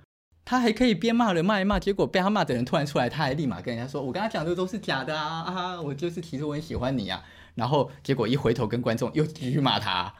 [0.43, 5.81] 他还可以边骂人骂一骂，结果被他骂的人突然出来，他还立马跟人家说：“我跟他讲的都是假的啊啊！
[5.81, 7.21] 我就是其实我很喜欢你啊。”
[7.53, 10.11] 然后结果一回头跟观众又继续骂他，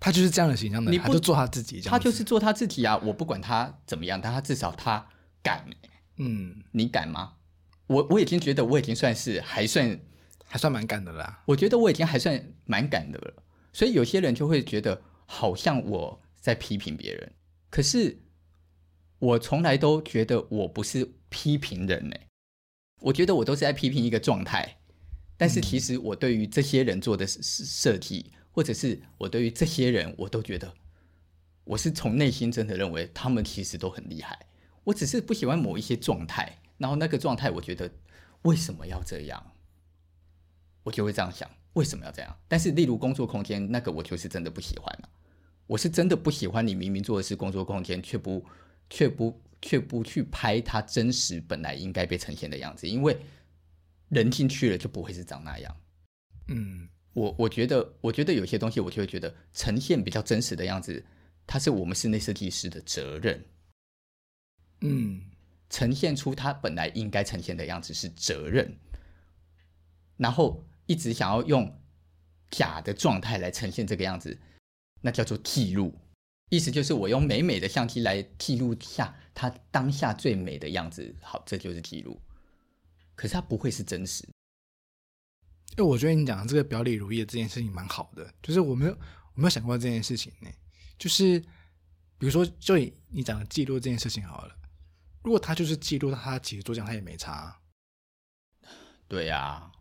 [0.00, 3.00] 他就是这样的形象的，你不他就做他自己，他就是做他自己啊！
[3.04, 5.06] 我不管他怎么样，但他至少他
[5.42, 5.64] 敢。
[6.18, 7.34] 嗯，你敢吗？
[7.86, 9.98] 我我已经觉得我已经算是还算。
[10.52, 17.32] 还算蛮敢的啦，我觉得我已经还算蛮敢的了，所以有些人就会觉得好像我在批评别人，
[17.70, 18.18] 可是
[19.20, 22.16] 我从来都觉得我不是批评人呢，
[22.98, 24.78] 我觉得我都是在批评一个状态，
[25.36, 30.74] 但是其实我对于这些人做的设计，或者是我对于这些人，我都觉得
[31.62, 34.36] 我是从内心真的认为他们其实都很厉害，
[34.82, 37.88] 我只是不喜欢某一些状态，然后那个状态我觉得
[38.42, 39.49] 为什么要这样？
[40.90, 42.36] 我就会这样想，为什么要这样？
[42.48, 45.08] 但是，例如工作空间那个，我就是真的不喜欢了。
[45.68, 48.44] 我是真的不喜欢你明明做的是工作空间，却不、
[48.90, 53.16] 却不、却不去拍它真实本来应该被呈现的样子，因为
[54.08, 55.76] 人进去了就不会是长那样。
[56.48, 61.04] 嗯，我我觉得，我觉得有些东西，我就会觉得呈现比较真实的样子，
[61.46, 63.44] 它是我们室内设计师的责任。
[64.80, 65.22] 嗯，
[65.68, 68.76] 呈现出它本来应该呈现的样子是责任，
[70.16, 70.64] 然后。
[70.90, 71.80] 一直想要用
[72.50, 74.36] 假的状态来呈现这个样子，
[75.02, 75.96] 那叫做记录。
[76.48, 81.14] 意思就是我用美美的相机来记录下它当下最美的样子。
[81.22, 82.20] 好，这就是记录。
[83.14, 84.24] 可是它不会是真实。
[85.76, 88.90] 因为我觉得你讲的这个表里如一的这件事情蛮好的，就是我没有
[89.34, 90.50] 我没有想过这件事情呢。
[90.98, 91.38] 就是
[92.18, 94.56] 比如说，就你你讲的记录这件事情好了，
[95.22, 97.60] 如果他就是记录，他其实做这样他也没差。
[99.06, 99.72] 对呀、啊。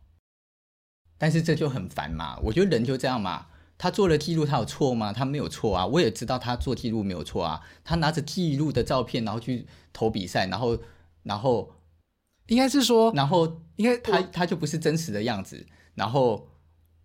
[1.19, 3.45] 但是这就很烦嘛，我觉得人就这样嘛。
[3.77, 5.13] 他做了记录，他有错吗？
[5.13, 5.86] 他没有错啊。
[5.86, 7.62] 我也知道他做记录没有错啊。
[7.84, 10.79] 他拿着记录的照片，然后去投比赛，然后，
[11.23, 11.75] 然后
[12.47, 15.65] 应该是说，然后应该他他就不是真实的样子。
[15.95, 16.49] 然后，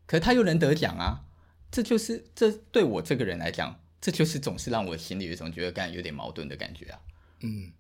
[0.07, 1.27] 可是他又能得奖啊。
[1.71, 7.01] 这就是这对我这个人来讲，这就是总是让我心里有一种觉得感有点矛盾的感觉啊。
[7.43, 7.73] 嗯，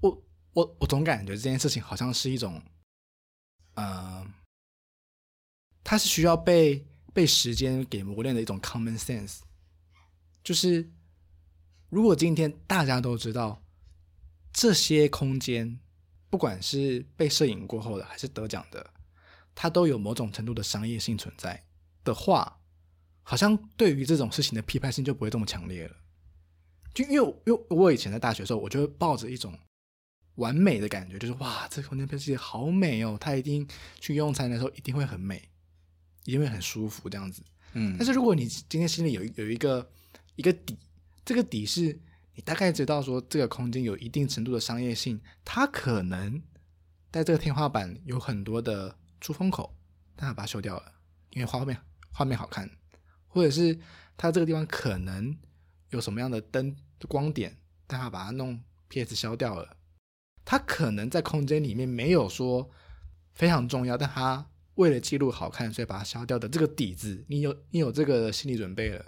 [0.00, 2.62] 我我我总感觉这件事情好像是一种，
[3.74, 4.26] 嗯、呃。
[5.88, 9.38] 它是需要被被时间给磨练的一种 common sense，
[10.42, 10.90] 就是
[11.88, 13.62] 如果今天大家都知道
[14.52, 15.78] 这些空间，
[16.28, 18.92] 不管是被摄影过后的还是得奖的，
[19.54, 21.64] 它都有某种程度的商业性存在
[22.02, 22.58] 的话，
[23.22, 25.94] 好像对于这种事情的批判性就不会这么强烈了。
[26.92, 29.56] 就因为因为我以前在大学的时候，我就抱着一种
[30.34, 33.64] 完美的感觉，就是哇，这空间设计好美哦，他一定
[34.00, 35.48] 去用餐的时候一定会很美。
[36.32, 37.42] 因为很舒服这样子，
[37.74, 39.88] 嗯，但是如果你今天心里有有一个
[40.34, 40.76] 一个底，
[41.24, 41.98] 这个底是
[42.34, 46.42] 你大概知道说这个空间有一定程度的商业性，它可能
[47.12, 49.76] 在这个天花板有很多的出风口，
[50.16, 50.92] 但它把它修掉了，
[51.30, 52.68] 因为画面画面好看，
[53.28, 53.78] 或者是
[54.16, 55.36] 它这个地方可能
[55.90, 56.74] 有什么样的灯
[57.08, 59.76] 光点，但它把它弄 PS 消掉了，
[60.44, 62.68] 它可能在空间里面没有说
[63.32, 64.46] 非常重要，但它。
[64.76, 69.04] 为了记录好看，所以把它消掉的这个底子，你有你有这个心理准备了，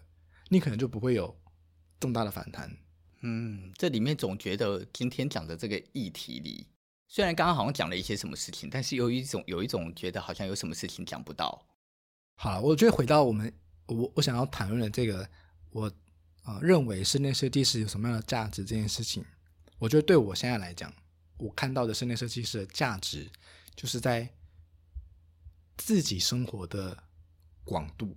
[0.49, 1.41] 你可能就不会有
[1.99, 2.77] 重大的反弹。
[3.21, 6.69] 嗯，这里面总觉得今天讲的这个议题里，
[7.07, 11.67] 虽然刚刚好像讲了一些什么事情，但是有一种有一种觉得好像有什么事情讲不到。
[12.37, 13.53] 好了，我觉得回到我们
[13.87, 15.29] 我我想要谈论的这个，
[15.71, 15.87] 我
[16.45, 19.25] 啊、呃、认为室内设计师有什么样的价值这件事情，
[19.79, 20.91] 我觉得对我现在来讲，
[21.39, 23.29] 我看到的室内设计师的价值，
[23.75, 24.31] 就是在
[25.79, 27.05] 自己生活的
[27.65, 28.15] 广度。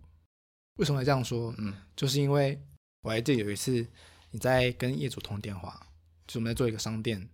[0.76, 1.56] 为什么会这样说？
[1.60, 2.62] 嗯，就是因为
[3.04, 3.88] 我还记得有一次。
[4.34, 5.88] 你在跟业主通电话，
[6.26, 7.30] 就是我们在做一个商店。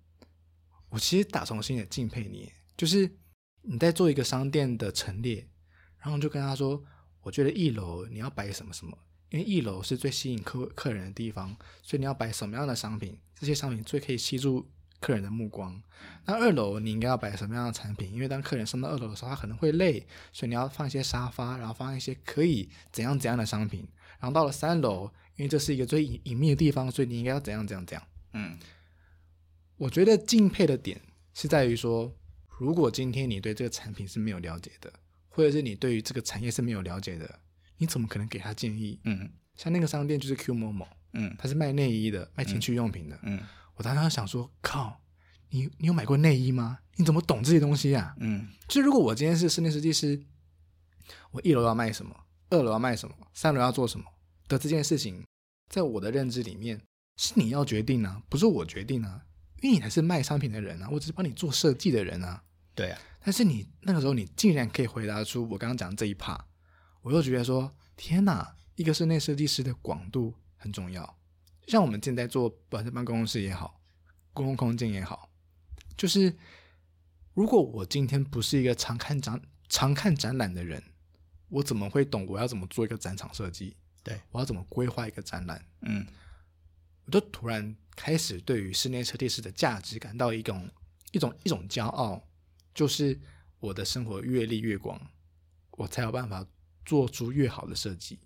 [0.89, 3.19] 我其实打从心里敬佩你，就是
[3.61, 5.47] 你在做一个商店的陈列，
[5.99, 6.83] 然后就跟他说
[7.21, 8.97] ：“我觉得一楼你要摆什么什么，
[9.29, 14.67] 因为一楼是最吸引客客人的地方，所以你要摆什么样的商品，这些商品最可以吸住
[14.99, 15.81] 客人的目光。
[16.25, 18.11] 那二楼你应该要摆什么样的产品？
[18.13, 23.87] 因为当客人上到二楼的时候，他可能会累，所以你要放一些沙发，然后放一些可以怎样怎样的商品。
[24.19, 28.03] 然后到了三楼。”因为这是一个最隐隐秘的地方，所以你应该要怎样怎样怎样。
[28.33, 28.57] 嗯，
[29.77, 30.99] 我觉得敬佩的点
[31.31, 32.11] 是在于说，
[32.57, 34.91] 如果今天你对这个产品是没有了解的，
[35.29, 37.39] 或者是你对于这个产业是没有了解的，
[37.77, 38.99] 你怎么可能给他建议？
[39.03, 43.15] 嗯，像那个商店就是 Q 某某，嗯，他是卖内衣的，卖情趣用品的。
[43.21, 44.99] 嗯，嗯，我当时想说，靠，
[45.49, 46.79] 你你有买过内衣吗？
[46.95, 48.15] 你怎么懂这些东西啊？
[48.19, 50.21] 嗯，就如果我今天是室内设计师，
[51.31, 52.15] 我一楼要卖什么，
[52.49, 54.05] 二楼要卖什么，三楼要做什么？
[54.47, 55.23] 的这件事情，
[55.69, 56.81] 在我的认知里面
[57.17, 59.21] 是你要决定啊，不是我决定啊，
[59.61, 62.43] 因为你才是卖商品的人啊，我只是帮你做设计的人啊。
[62.73, 66.39] 对啊，但是你那个时候你竟然可以回答出我刚刚讲的这一 part，
[67.01, 71.17] 我又觉得说天哪，一个室内设计师的广度很重要。
[71.67, 73.79] 像我们现在做，不管是办公室也好，
[74.33, 75.29] 公共空间也好，
[75.95, 76.35] 就是
[77.33, 80.81] 如果我今天不是一个常看展常看展览的人，
[81.49, 83.75] 我怎么会懂我要怎么做一个展场设计？
[84.01, 85.65] 对，我要怎么规划一个展览？
[85.81, 86.07] 嗯，
[87.05, 90.69] 我就突然开始对于室内设计师的价值感到一种
[91.11, 92.25] 一种一种骄傲，
[92.73, 93.19] 就是
[93.59, 94.99] 我的生活阅历越广，
[95.71, 96.45] 我才有办法
[96.85, 98.19] 做出越好的设计。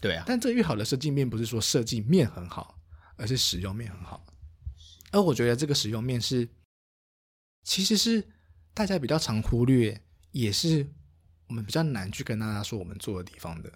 [0.00, 2.77] 对啊，但这越好的设计面不是说设计面很好，
[3.18, 4.24] 而是使用面很好。
[5.10, 6.48] 而我觉得这个使用面是，
[7.64, 8.26] 其实是
[8.72, 10.90] 大家比较常忽略，也是
[11.48, 13.70] 我们比较难去跟大家说我们做的地方的。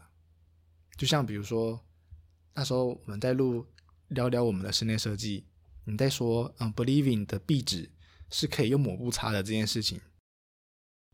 [0.97, 1.85] 就像比如说，
[2.55, 3.67] 那时候我们在录
[4.09, 5.47] 聊聊我们的室内设计，
[5.85, 7.91] 你在说嗯，Believing 的壁纸
[8.31, 10.01] 是可以用抹布擦的这件事情，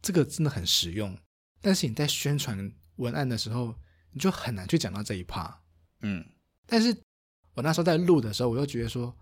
[0.03, 1.17] 这个真的很实用。
[1.61, 3.79] 但是你在宣传文案的时候，
[4.11, 5.59] 你就很难去讲到这一 part。
[6.01, 6.25] 嗯，
[6.67, 6.97] 但是
[7.59, 9.17] 我那时候在录的时候，我就觉得说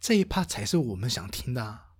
[0.00, 1.92] 这一 part 才是我们想听的啊，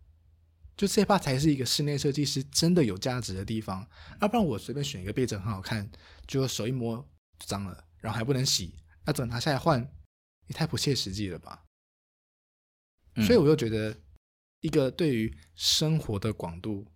[0.77, 3.89] 就这一 part 才是一个室内设计师真的有价值的地方。
[4.21, 5.89] 要不然我随便选一个被子很好看，
[6.27, 6.97] 就手一摸
[7.39, 7.85] 就脏了。
[8.01, 9.81] 然后还不能洗，那怎么拿下来换？
[10.49, 11.65] 也太不切实际了吧！
[13.15, 13.97] 嗯、所以我就觉得，
[14.61, 16.91] 一个对于生活的广度，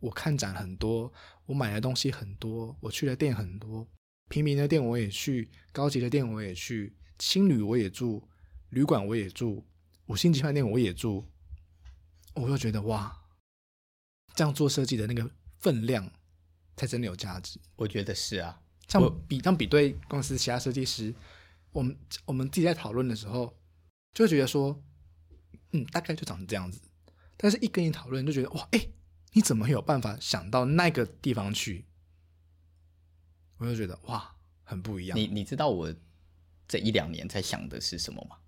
[0.00, 1.12] 我看展很多，
[1.46, 3.86] 我买的东西很多，我去的店很多，
[4.28, 8.28] 平民的店我也去，高级的店我也去，青旅我也住，
[8.70, 9.64] 旅馆我也住，
[10.06, 11.24] 五星级饭店我也住，
[12.34, 13.16] 我就觉得哇，
[14.34, 15.30] 这样做设计的那个
[15.60, 16.10] 分量，
[16.76, 17.60] 才真的有价值。
[17.76, 18.60] 我觉得是啊。
[18.88, 21.14] 像比像比对公司其他设计师，
[21.70, 23.56] 我们我们自己在讨论的时候，
[24.12, 24.82] 就会觉得说，
[25.70, 26.80] 嗯，大概就长成这样子。
[27.36, 28.88] 但是一跟你讨论，就觉得哇，哎，
[29.30, 31.86] 你怎么有办法想到那个地方去？
[33.58, 35.16] 我就觉得哇，很不一样。
[35.16, 35.94] 你你知道我
[36.72, 38.38] 这一两年在想的是什么吗？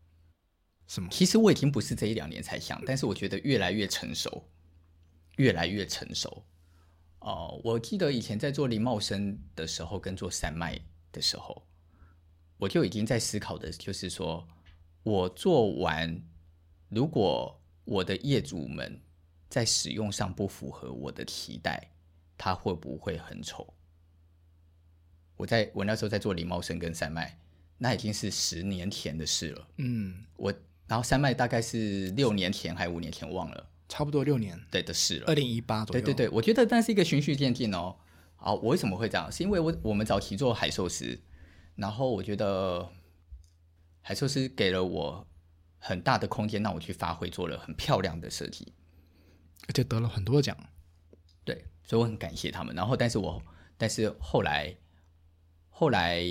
[0.87, 1.11] 什么？
[1.11, 4.49] 其实我已经不是这一两年才想，但是我觉得越来越成熟，
[5.37, 6.43] 越来越成熟。
[7.19, 10.81] 哦，我记得以前在做林茂生的时候，跟做山脉
[11.13, 11.67] 的时候，
[12.57, 14.49] 我就已经在思考的，就是说，
[15.03, 16.19] 我做完，
[16.89, 19.03] 如果我的业主们
[19.51, 21.91] 在使用上不符合我的期待，
[22.39, 23.75] 他会不会很丑？
[25.37, 27.39] 我在我那时候在做林茂生跟山脉，
[27.85, 29.69] 那已经是十年前的事了。
[29.77, 30.51] 嗯，我
[30.87, 33.71] 然后山脉大概是六年前还是五年前忘了。
[33.91, 36.01] 差不多六年对的事了，二零一八左右。
[36.01, 37.95] 对对对，我觉得那是一个循序渐进哦。
[38.37, 39.31] 啊，我为什么会这样？
[39.31, 41.21] 是因为我我们早期做海寿司，
[41.77, 42.89] 然后我觉得
[44.01, 45.27] 海寿司给了我
[45.77, 48.73] 很大的空间，让我去发挥，做了很漂亮的设计，
[49.69, 50.57] 而且得了很多奖。
[51.45, 52.75] 对，所以我很感谢他们。
[52.75, 53.43] 然后，但是我
[53.77, 54.75] 但是后来
[55.69, 56.25] 后来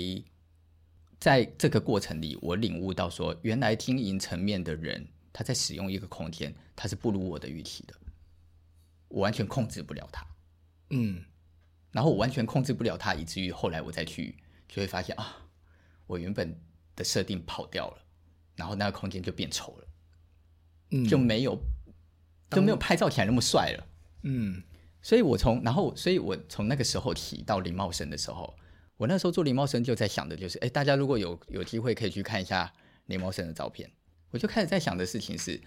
[1.24, 5.08] 在这个过程里，我领悟到说，原来经营层面的人。
[5.32, 7.94] 他在使用一个空间，他是不如我的预期的，
[9.08, 10.24] 我完全控制不了他，
[10.90, 11.24] 嗯，
[11.92, 14.36] 然后我完全控制不了他，以至于后来我再去
[14.68, 15.48] 就会发现啊，
[16.06, 16.54] 我原本
[16.94, 18.04] 的设定跑掉了，
[18.54, 19.88] 然后那个空间就变丑了，
[20.90, 21.58] 嗯，就没有
[22.50, 23.86] 就没有拍照起来那么帅了。
[24.24, 24.62] 嗯，
[25.00, 28.54] 所以我从然后，所以我从那个时候起到林茂生的时候，
[28.96, 32.72] 我那时候做林茂生就在想的就是，哎，大家如果有有机会可以去看一下
[33.06, 33.90] 林茂生的照片，
[34.30, 35.60] 我就开始在想的事情是，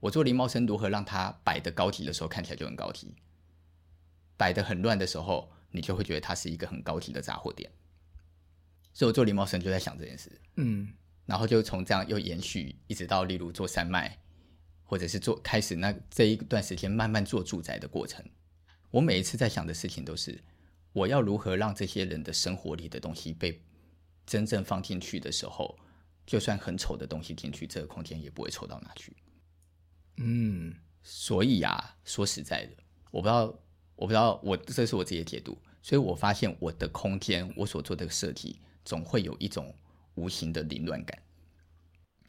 [0.00, 3.14] 我做林茂生如何让它摆的高级的时候看起来就很高级，
[4.36, 7.70] 摆的很乱的时候，你就会觉得它是一个很高级的杂货店。
[8.92, 10.92] 所以我做林茂生就在想这件事，嗯，
[11.26, 14.18] 然后就从这样又延续一直到例如做山脉。
[14.86, 18.22] 或者是做开始那这一段时间慢慢做住宅的过程，
[18.90, 20.38] 我每一次在想的事情都是，
[20.94, 23.60] 我要如何让这些人的生活里的东西被
[24.24, 25.76] 真正放进去的时候，
[26.24, 29.14] 就算很丑的东西进去，这个空间也不会丑到哪去。
[30.18, 30.72] 嗯，
[31.02, 32.76] 所以啊，说实在的，
[33.10, 33.42] 我不知道，
[33.96, 39.74] 我不知道，我这是我自己的解读，所以我发现我的空间，我所做的设计，总会有一种
[40.14, 41.20] 无形的凌乱感。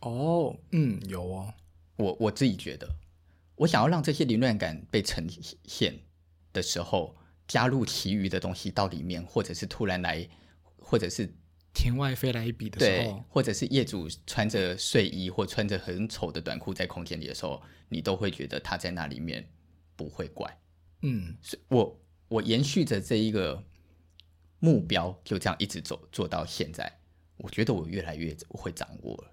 [0.01, 1.53] 哦，嗯，有哦。
[1.97, 2.89] 我我自己觉得，
[3.55, 5.25] 我想要让这些凌乱感被呈
[5.63, 5.99] 现
[6.51, 7.15] 的时候，
[7.47, 10.27] 加入其余的东西到里面，或者是突然来，
[10.77, 11.33] 或者是
[11.73, 19.47] 天外飞来一笔的时候，或者是业主穿着睡衣或穿着很丑的短裤在空间里的时候，你都会觉得他在那里面
[19.95, 20.59] 不会怪。
[21.01, 23.63] 嗯，所以我我延续着这一个
[24.59, 26.99] 目标，就这样一直走做到现在，
[27.37, 29.31] 我觉得我越来越会掌握了。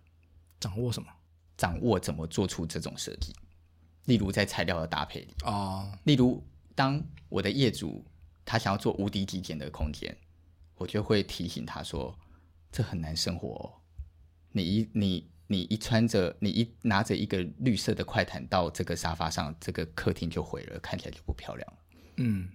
[0.61, 1.09] 掌握什么？
[1.57, 3.33] 掌握怎么做出这种设计，
[4.07, 6.43] 例如在材料的搭配里哦，例如
[6.75, 8.05] 当我的业主
[8.45, 10.16] 他想要做无敌极简的空间，
[10.77, 12.18] 我就会提醒他说，
[12.70, 13.64] 这很难生活哦。
[14.51, 21.79] 你一你你一穿着你一拿着一个绿色的快毯到这个沙发上，这个客厅就毁了，看起来就不漂亮了。
[22.16, 22.49] 嗯，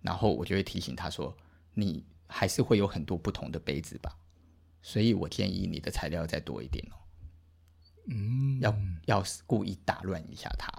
[0.00, 1.36] 然后我就会提醒他说，
[1.74, 4.16] 你还是会有很多不同的杯子吧，
[4.80, 6.96] 所以我建议你的材料再多一点哦。
[8.08, 8.74] 嗯，要
[9.06, 10.70] 要故意打乱一下它，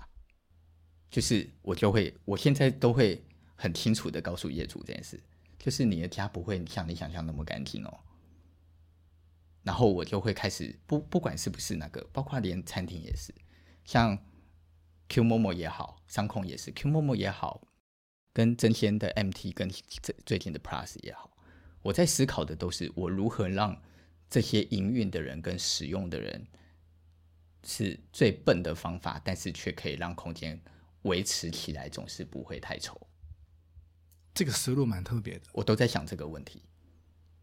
[1.11, 3.23] 就是我就会，我现在都会
[3.55, 5.21] 很清楚的告诉业主这件事，
[5.59, 7.99] 就是你的家不会像你想象那么干净哦。
[9.61, 13.35] 然后我就会开始不不管是不是那个，包括连餐厅也是，
[13.83, 14.17] 像
[15.09, 17.67] Q 某某也好，商控也是 Q 某某也好，
[18.33, 21.29] 跟真仙的 MT 跟最最近的 Plus 也好，
[21.81, 23.79] 我在思考的都是我如何让
[24.29, 26.47] 这些营运的人跟使用的人。
[27.63, 30.59] 是最笨的方法，但是却可以让空间
[31.03, 32.99] 维持起来，总是不会太丑。
[34.33, 36.63] 这个思路蛮特别的，我都在想这个问题。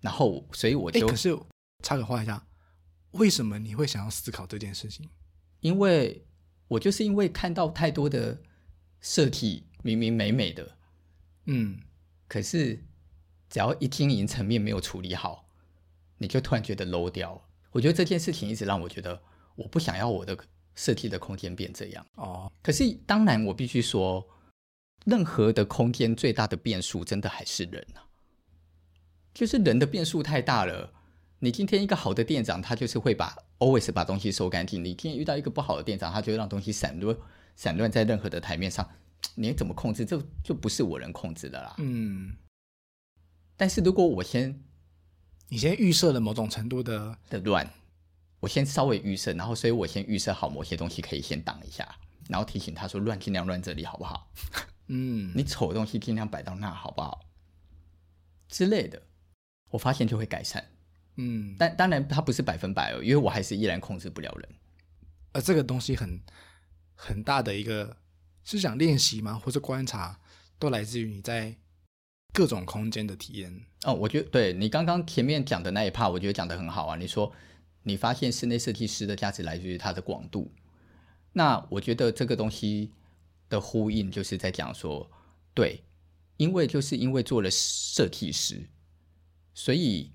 [0.01, 1.39] 然后，所以我就，可是
[1.83, 2.47] 插个话一下，
[3.13, 5.09] 为什么你会想要思考这件事情？
[5.61, 6.27] 因为
[6.69, 8.41] 我就是因为看到太多的
[9.01, 10.77] 设计明明美美的，
[11.47, 11.81] 嗯，
[12.27, 12.85] 可是
[13.51, 15.49] 只要一经营层面没有处理好，
[16.19, 17.49] 你就突然觉得 low 掉。
[17.73, 19.23] 我觉得这件事情一直让我觉得。
[19.59, 20.39] 我不想要我的
[20.79, 22.51] 设计的空间变这样哦。
[22.63, 24.25] 可是当然，我必须说，
[25.05, 28.07] 任何的空间最大的变数，真的还是人啊。
[29.35, 30.93] 就是人的变数太大了。
[31.41, 34.85] 你今天一个好的店长，他就是会把 always 把东西收干净。
[34.85, 37.17] 你今天遇到一个不好的店长，他就会让东西散落
[37.57, 38.89] 散乱在任何的台面上。
[39.35, 40.05] 你怎么控制？
[40.05, 41.75] 这就不是我能控制的啦。
[41.79, 42.33] 嗯。
[43.57, 44.63] 但是如果我先，
[45.49, 47.69] 你先预设了某种程度的的乱。
[48.41, 51.89] 我先稍微预设，然后所以我先预设好某些东西可以先挡一下，
[52.29, 54.31] 然后提醒他说乱尽量乱这里好不好？
[54.87, 57.27] 嗯， 你丑的东西尽量摆到那好不好？
[58.49, 59.03] 之类的，
[59.71, 60.65] 我发现就会改善。
[61.17, 64.49] 嗯，但当然它不是百分百哦，因为我还是依然控制不了人。
[65.33, 66.21] 而这个东西很
[66.95, 67.97] 很大的一个
[68.45, 69.35] 是想练习吗？
[69.35, 70.21] 或者观察，
[70.61, 71.57] 都来自于你在
[72.33, 73.65] 各种空间的体验。
[73.83, 76.97] 哦，我觉得对你刚刚前面讲的那一 part，我觉得讲得很好啊。
[76.97, 77.35] 你说。
[77.89, 80.53] 你发现室内设计师的价值来自于它的广度，
[81.33, 82.93] 那我觉得这个东西
[83.49, 85.11] 的呼应就是在讲说，
[85.55, 85.83] 对，
[86.37, 88.69] 因为就是因为做了设计师，
[89.55, 90.13] 所以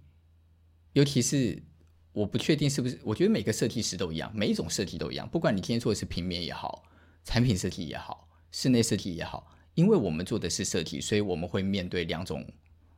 [0.93, 1.63] 尤其是
[2.11, 6.83] 我不确定是不是，我觉得每个设计师都一样，每一种设计都一样，不管你今天做的是平面也好，
[7.23, 12.47] 产品设计也好，室内设计也好，因为我们做的是设计，所以我们会面对两种、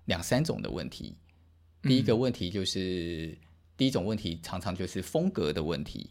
[0.05, 1.15] 两三种的问题。
[1.81, 3.37] 第一个问题就是。
[3.75, 6.09] 嗯第一种问题常常就是风格的问题，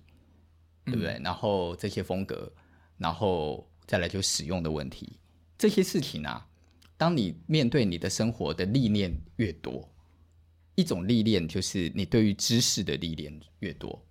[0.85, 1.15] 对不对？
[1.15, 2.53] 嗯、然后这些风格，
[2.99, 5.19] 然后再来就使用的问题，
[5.57, 6.47] 这些事情啊，
[6.99, 9.89] 当你面对你的生活的历练越多，
[10.75, 14.05] 一种历练就是你对于知识的历练越多，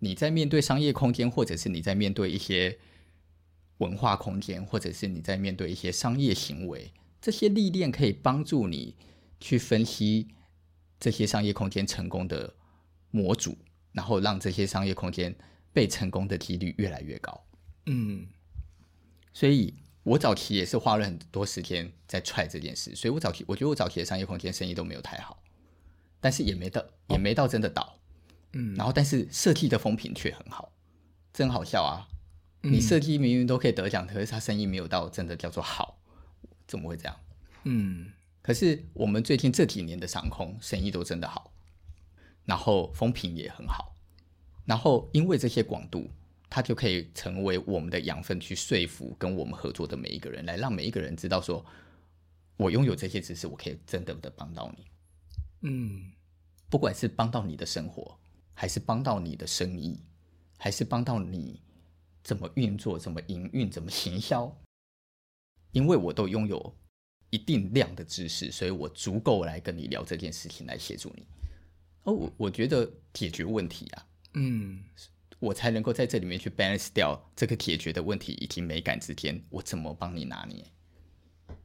[0.00, 2.76] 你在面对商业空间，或者是你在面对一些
[3.78, 6.90] 文化空间，或者是你在面对一些商业行为，
[7.20, 8.96] 这些历练可以帮助你
[9.38, 10.26] 去分析。
[11.00, 12.54] 这些商业空间成功的
[13.10, 13.56] 模组，
[13.92, 15.34] 然后让这些商业空间
[15.72, 17.44] 被成功的几率越来越高。
[17.86, 18.28] 嗯，
[19.32, 25.42] 所以我早期也是花了很多时间在踹这件事，所以我早期我觉得我早期的商业空间生意都没有太好，
[26.20, 27.98] 但是也没到也没到真的倒。
[28.52, 30.72] 嗯，然后但是设计的风评却很好，
[31.32, 32.08] 真好笑啊！
[32.62, 35.98] 嗯、你设计明明都可以得奖，可是他生意没有到真的叫做好，
[36.66, 37.16] 怎么会这样？
[37.64, 38.12] 嗯，
[38.42, 41.52] 可是我们最近这几年的上空生意都真的好，
[42.44, 43.94] 然后风评也很好，
[44.64, 46.10] 然后因为这些广度，
[46.48, 51.64] 它就可以成为我们的养分，去说服跟我们合作的每一个人，来让每一个人知道说，
[52.56, 54.86] 我拥有这些知识，我可以真的的帮到你。
[55.62, 56.12] 嗯，
[56.68, 58.18] 不管是帮到你的生活。
[58.52, 60.04] 还是帮到你的生意，
[60.58, 61.62] 还是帮到你
[62.22, 64.54] 怎么运作、怎么营运、怎么行销？
[65.72, 66.76] 因为我都拥有
[67.30, 71.26] 一定量的知识，所以我足够来跟你聊这件事情，来协助你。
[72.02, 74.82] 哦，我我觉得解决问题啊，嗯，
[75.38, 80.64] 我才能够在这里面去 balance 掉这个解决的问题以及美感之间，我怎么帮你拿捏？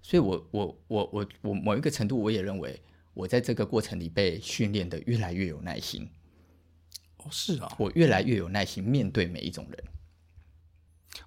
[0.02, 2.80] 所以我，我我我我我某一个程度，我也认为
[3.14, 6.10] 我在这个过程里被训练的越来越有耐心。
[7.18, 9.84] 哦是啊，我越来越有耐心面对每一种人。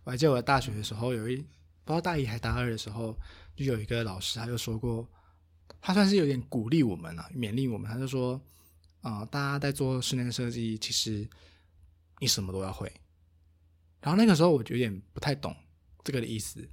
[0.05, 1.45] 我还记得我大学的时候，有一
[1.89, 3.19] 不知道大一还大二的时候，
[3.57, 5.09] 就有一个老师，他就说过，
[5.81, 7.91] 他算是有点鼓励我们啊，勉励我们。
[7.91, 8.39] 他就说，
[9.01, 11.27] 啊、大家在做室内设计，其实
[12.19, 12.93] 你什么都要会。
[14.03, 15.57] 然后那个时候我就有点不太懂
[16.05, 16.69] 这个的意思，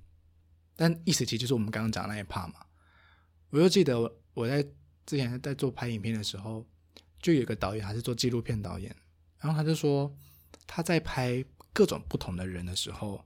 [0.76, 2.55] 但意思其实就是我们刚刚讲那一 part 嘛。
[3.51, 3.97] 我就记得
[4.34, 4.61] 我在
[5.05, 6.68] 之前在做拍影片的时候，
[7.22, 8.93] 就有一个导演，还是做纪录片导演。
[9.39, 10.13] 然后他就说，
[10.68, 11.41] 他在拍
[11.72, 13.24] 各种不同的人的时候，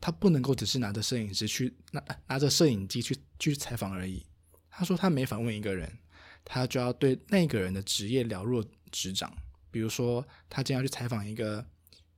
[0.00, 4.24] 他不能够只是拿着摄影师去拿拿着摄影机去去采访而已。
[4.70, 5.98] 他说他每访问一个人，
[6.44, 9.36] 他就要对那个人的职业了若指掌。
[9.70, 11.64] 比如说，他今天要去采访一个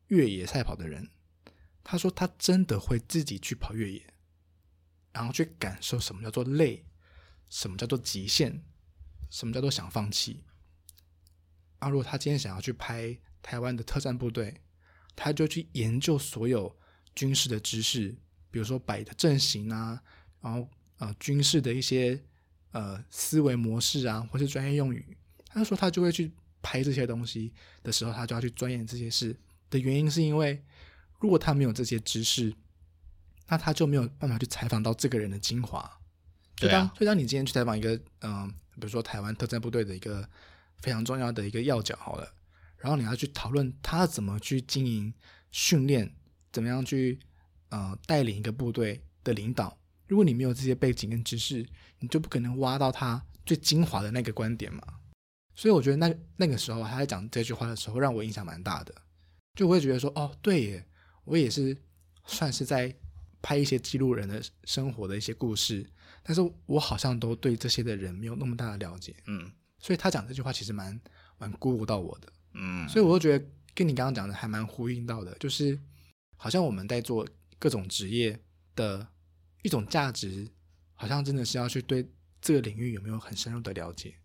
[0.09, 1.11] 越野赛跑的人，
[1.85, 4.15] 他说他真的会自己去跑越野，
[5.13, 6.87] 然后去感受什么叫做累，
[7.51, 8.63] 什么叫做极限，
[9.29, 10.45] 什么叫做想放弃。
[11.81, 14.63] 啊，如果他今天想要去拍台湾的特战部队，
[15.15, 16.79] 他就去研究所有
[17.15, 18.09] 军事的知识，
[18.51, 20.01] 比如说摆的阵型啊，
[20.41, 22.21] 然后呃军事的一些
[22.73, 25.17] 呃思维模式啊，或是专业用语。
[25.47, 27.53] 他就说他就会去拍这些东西
[27.83, 29.37] 的时候，他就要去钻研这些事
[29.71, 30.63] 的原因，是因为
[31.21, 32.55] 如果他没有这些知识，
[33.49, 36.01] 那他就没有办法去采访到这个人的精华。
[36.57, 40.29] 对啊，所以当你今天去采访一个嗯、呃，比如说台湾特战部队的一个。
[40.83, 42.35] 非常重要的一个要角，好了，
[42.77, 45.15] 然后你要去讨论他怎么去经营
[45.53, 46.13] 训练，
[46.53, 47.19] 怎么样去
[47.71, 49.79] 呃带领一个部队的领导。
[50.07, 51.67] 如果你没有这些背景跟知识，
[52.01, 54.83] 你就不可能挖到他最精华的那个观点嘛。
[55.55, 58.95] 所以我觉得那那个时候他在讲这句话的时候，让我印象蛮大的。
[59.55, 60.87] 就我会觉得说，哦，对耶，
[61.25, 61.77] 我也是
[62.27, 62.95] 算是在
[63.41, 65.89] 拍一些记录人的生活的一些故事，
[66.23, 69.51] 但是我好像都对这些的人没有那么大的了解，嗯。
[69.79, 70.99] 所以他讲这句话其实蛮
[71.39, 73.45] 蛮鼓舞到我的，嗯，所以我就觉得
[73.75, 75.77] 跟你刚刚讲的还蛮呼应到的，就是
[76.43, 77.25] 好像我们在做
[77.57, 78.37] 各种职业
[78.75, 79.07] 的
[79.63, 80.51] 一种价值，
[80.93, 84.17] 好像真的是要去对这个领域有没有很深入的了解，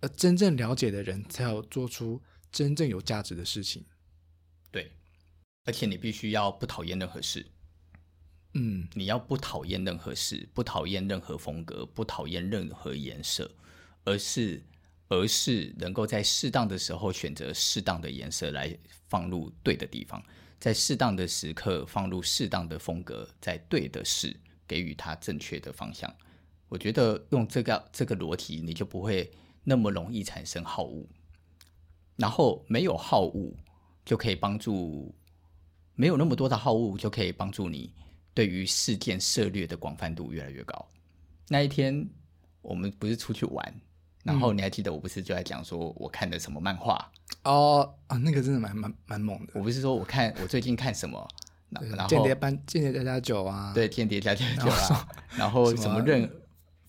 [0.00, 2.22] 而真正了解的人才有做出
[2.52, 3.84] 真正有价值的事情，
[4.70, 4.92] 对，
[5.64, 7.44] 而且你必须要不讨厌任何事，
[8.52, 13.50] 嗯，你要不讨厌任何事，不讨厌任何风格，不讨厌任何颜色。
[14.04, 14.62] 而是，
[15.08, 18.78] 而是能够在适当的时候选择适当的颜色来
[19.08, 20.24] 放入对的地方，
[20.64, 24.34] 在适当的时刻放入适当的风格，在对的事
[24.66, 26.10] 给予它正确的方向。
[26.70, 29.30] 我觉得用这个这个逻辑，你就不会
[29.62, 31.06] 那么容易产生好恶，
[32.16, 33.54] 然后没有好恶
[34.06, 35.14] 就可以帮助，
[35.96, 37.92] 没有那么多的好恶就可以帮助你
[38.32, 40.88] 对于事件涉猎的广泛度越来越高。
[41.46, 42.08] 那一天
[42.62, 43.80] 我们不是出去玩。
[44.24, 47.12] 然后你还记得我不是就在讲说我看的什么漫画
[47.42, 49.52] 哦啊，那个真的蛮蛮蛮猛的。
[49.54, 51.28] 我不是说我看我最近看什么，
[51.68, 56.28] 然后间谍班间谍家家酒啊，对间谍家家酒啊，然后什么刃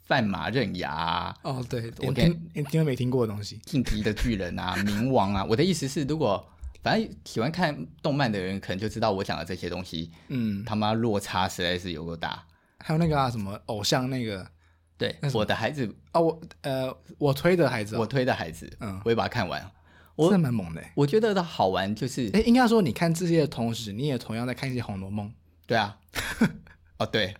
[0.04, 5.44] 范马刃牙哦，对，我听你听都没听过的东西，进击的巨人啊，冥王啊。
[5.44, 6.48] 我的意思是，如果
[6.82, 12.46] 反正喜欢看动漫的人，可能就知道我讲的这些东西，嗯，他妈落差实在是有够大。
[12.80, 14.48] 还有那个啊，什么偶像那个。
[14.98, 19.70] 对，我的孩子啊，我呃，我推的孩子，我推的孩子，嗯，我也把它看完，
[20.16, 20.82] 我真的蛮猛的。
[20.96, 25.28] 我觉得它好玩，就是，哎，应该说你看这些的同时，你也同样在看一些《红楼梦》。
[25.68, 25.98] 对啊，
[26.98, 27.36] 哦对，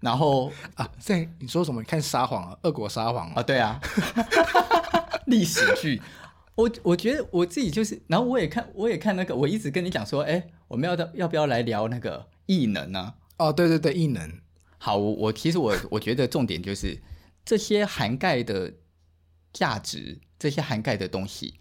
[0.00, 1.82] 然后啊，在你说什么？
[1.84, 3.80] 看撒谎啊，俄国撒谎啊，对啊，
[5.26, 6.02] 历史剧，
[6.56, 13.14] 我我觉得我自己就是，然后我也看，我也看那个，我一直跟你讲说，哎，我们要的要不要来聊那个异能呢？
[13.36, 14.28] 哦，对对对，异能。
[14.78, 16.98] 好，我我其实我我觉得重点就是
[17.44, 18.72] 这些涵盖的
[19.52, 21.54] 价值，这些涵盖的东西，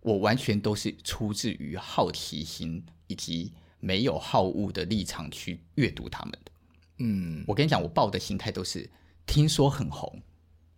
[0.00, 6.52] 我完全都是出自于好奇心以及没有好恶的立场去阅读他们的。
[6.98, 8.90] 嗯，我跟你讲，我抱的心态都是
[9.26, 10.22] 听说很红，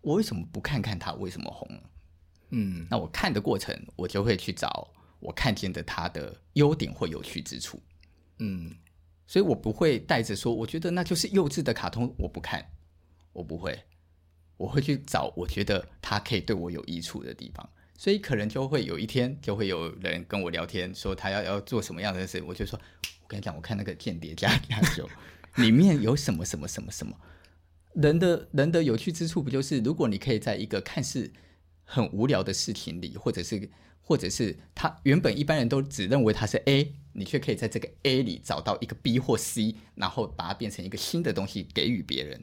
[0.00, 1.80] 我为什么不看看它为什么红呢？
[2.50, 7.80] 嗯，那我看的过程，我就会去找我看见的它的优点或有趣之处。
[8.38, 8.74] 嗯，
[9.28, 12.72] 所以我不会带着说，我觉得那就是幼稚的卡通，我不看，
[13.34, 13.78] 我不会，
[14.56, 17.68] 我会去找我觉得它可以对我有益处的地方。
[17.98, 22.80] 所以可能就会有一天，就会有人跟我聊天，说他要要做什么样的事，我就说，
[23.22, 25.06] 我跟你讲，我看那个《间谍家家酒》
[25.60, 27.14] 里面有什么什么什么什么，
[27.94, 31.30] 人的人的有趣之处，不就是如果你可以在一个看似
[31.84, 33.68] 很无聊的事情里，或者是，
[34.08, 42.42] 或者是他原本一般人都只认为他是 A，你却可以在这个 A 里找到一个 B 或 C，然后把它变成一个新的东西给予别人，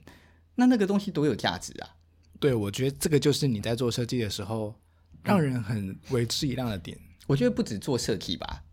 [0.53, 1.95] 那那个东西多有价值啊！
[2.39, 4.76] 对，我觉得这个就是你在做设计的时候
[5.24, 6.95] 让人很为之一亮的点。
[7.26, 8.63] 我觉得不止做设计吧，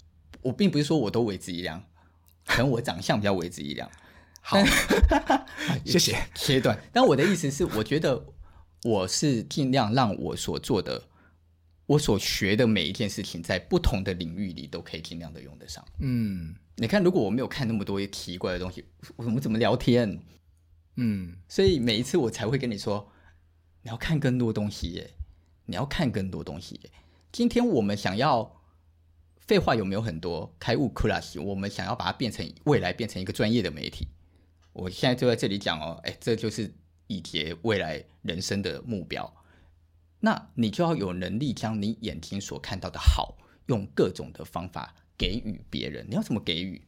[0.43, 1.83] 我并不是说我都为之一亮，
[2.45, 3.91] 可能我长相比较为之一亮。
[4.43, 4.63] 好，
[5.87, 6.79] 谢谢切断。
[6.93, 8.27] 但我的意思是，我觉得。
[8.85, 11.05] 我是尽量让我所做的、
[11.87, 15.85] 我所学的每一件事情，在不同的领域里都可以尽量的用得上。
[15.99, 18.85] 嗯，你看，如果我没有看那么多奇怪的东西，
[19.17, 20.21] 我们怎么聊天？
[20.97, 23.11] 嗯，所以每一次我才会跟你说，
[23.83, 25.11] 你要看更多东西耶，
[25.67, 26.91] 你要看更多东西耶。
[27.33, 28.61] 今天我们想要
[29.39, 30.55] 废话有没有很多？
[30.59, 34.09] 开悟 Class，我们想要把它变成未来变成一个专业的媒体。
[34.73, 36.73] 我现在就在这里讲哦，哎，这就是。
[37.09, 39.31] 以及未来人生的目标，
[40.25, 46.07] 那你就要有能力将你眼睛所看到的好，用各种的方法给予别人。
[46.09, 46.81] 你要怎么给予？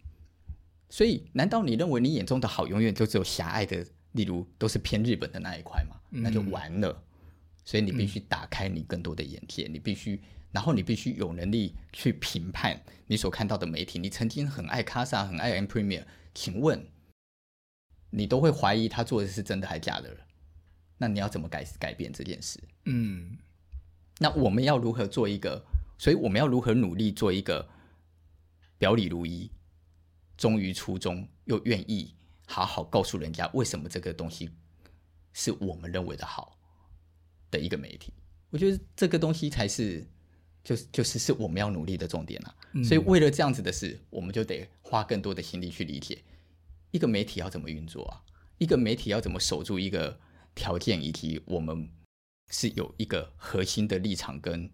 [0.88, 5.96] 所以，难道你认为你眼中的好永远就只有狭隘的，例如都是偏日本的那一块吗？
[6.10, 7.02] 那就完了。
[7.64, 10.22] 所以，你必须打开你更多的眼界，你必须，
[10.52, 13.98] 然后你必须有能力去评判你所看到的媒体。
[13.98, 16.86] 你曾经很爱 Casa，很爱 M Premier，请问？
[18.10, 20.18] 你都会怀疑他做的是真的还是假的了，
[20.98, 22.58] 那你要怎么改改变这件事？
[22.84, 23.36] 嗯，
[24.18, 25.64] 那我们要如何做一个？
[25.96, 27.68] 所以我们要如何努力做一个
[28.78, 29.50] 表里如一、
[30.36, 32.14] 忠于初衷，又愿意
[32.46, 34.50] 好好告诉人家为什么这个东西
[35.32, 36.58] 是我们认为的好
[37.50, 38.12] 的一个媒体？
[38.50, 40.06] 我觉得这个东西才是，
[40.62, 42.54] 就是就是是我们要努力的重点啊！
[42.72, 46.22] 嗯，所以为了这样子的事，我们就得花更多的心力去理解。
[46.90, 48.22] 一个媒体要怎么运作啊？
[48.58, 50.20] 一个媒体要怎么守住一个
[50.54, 51.90] 条件，以及我们
[52.50, 54.70] 是有一个核心的立场跟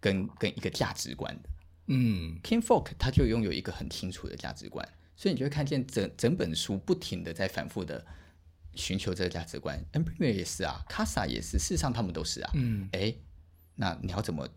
[0.00, 1.48] 跟跟一个价值观的。
[1.86, 8.06] 嗯，King Folk 他就拥有一个很清楚的价值观，所以你就会看见整整本书不停的在反复的
[8.74, 9.84] 寻求这个价值观。
[9.92, 12.50] Embraer 也是啊，Casa 也是，事实上他们都是啊。
[12.54, 13.14] 嗯，哎，
[13.74, 14.48] 那你要怎么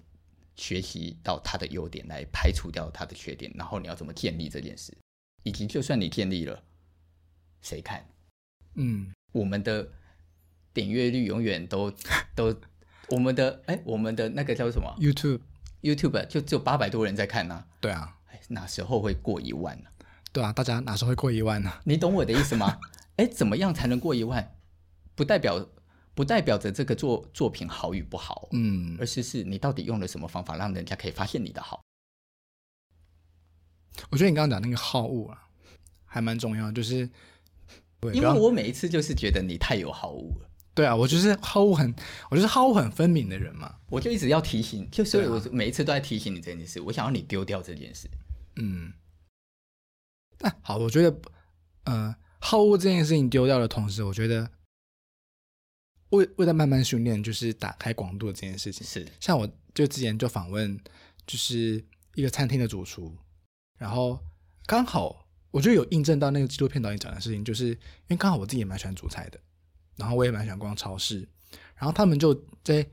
[0.56, 3.52] 学习到他的优点，来排除掉他的缺点？
[3.56, 4.96] 然后你要怎么建立这件事？
[5.44, 6.64] 以及就算你建立了。
[7.62, 8.08] 谁看？
[8.76, 9.92] 嗯，我们的
[10.76, 11.90] 点阅率永远都
[12.36, 12.54] 都，
[13.08, 17.68] 我们的哎，我们的那个叫什么？YouTube，YouTube 就只有八百多人在看呢、啊。
[17.80, 18.18] 对啊，
[18.50, 19.90] 哪时候会过一万呢、啊？
[20.34, 21.82] 对啊，大家哪时候会过一万呢、啊？
[21.86, 22.78] 你懂我的意思吗？
[23.16, 24.54] 哎，怎么样才能过一万？
[25.16, 25.66] 不代表
[26.14, 31.82] 不代表着这个作作品好与不好，嗯，而是是你到底用了什么方法，让人家可以发现你的好。
[34.10, 35.48] 我觉得你刚刚讲那个好物啊，
[36.06, 37.10] 还蛮重要，就是。
[38.14, 40.48] 因为我每一次就是觉得你太有好物了。
[40.76, 41.96] 对啊，我就是好恶很，
[42.30, 43.78] 我就是好恶很分明的人嘛。
[43.88, 46.82] 我就一直要提醒，就所以我每一次都在提醒你这件事。
[46.82, 48.10] 我想要你丢掉这件事。
[48.58, 48.92] 嗯。
[50.40, 51.22] 那、啊、好，我觉得，
[51.86, 54.52] 呃，好恶这件事情丢掉的同时，我觉得
[56.10, 58.86] 为为了慢慢训练，就是打开广度的这件事情。
[58.86, 60.78] 是，像我就之前就访问，
[61.26, 61.84] 就是
[62.16, 63.16] 一个餐厅的主厨，
[63.78, 64.20] 然后
[64.66, 65.24] 刚好。
[65.52, 67.78] 我觉得有印证到那个纪录片导演讲的事情，就是因
[68.10, 69.40] 为刚好我自己也蛮喜欢煮菜的，
[69.98, 71.20] 然后我也蛮喜欢逛超市，
[71.76, 72.34] 然后他们就
[72.64, 72.86] 在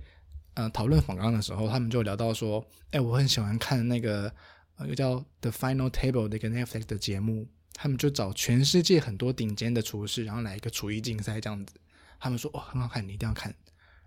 [0.54, 4.32] 呃讨论访纲的时候，他们就聊到说，哎，我很喜欢看那个
[4.76, 11.74] 呃，又叫 The Final Table 的一个 Netflix 的节目，他们就找全世界很多顶尖的厨师，然后来一个厨艺竞赛这样子，
[12.20, 13.54] 他们说哦很好看，你一定要看，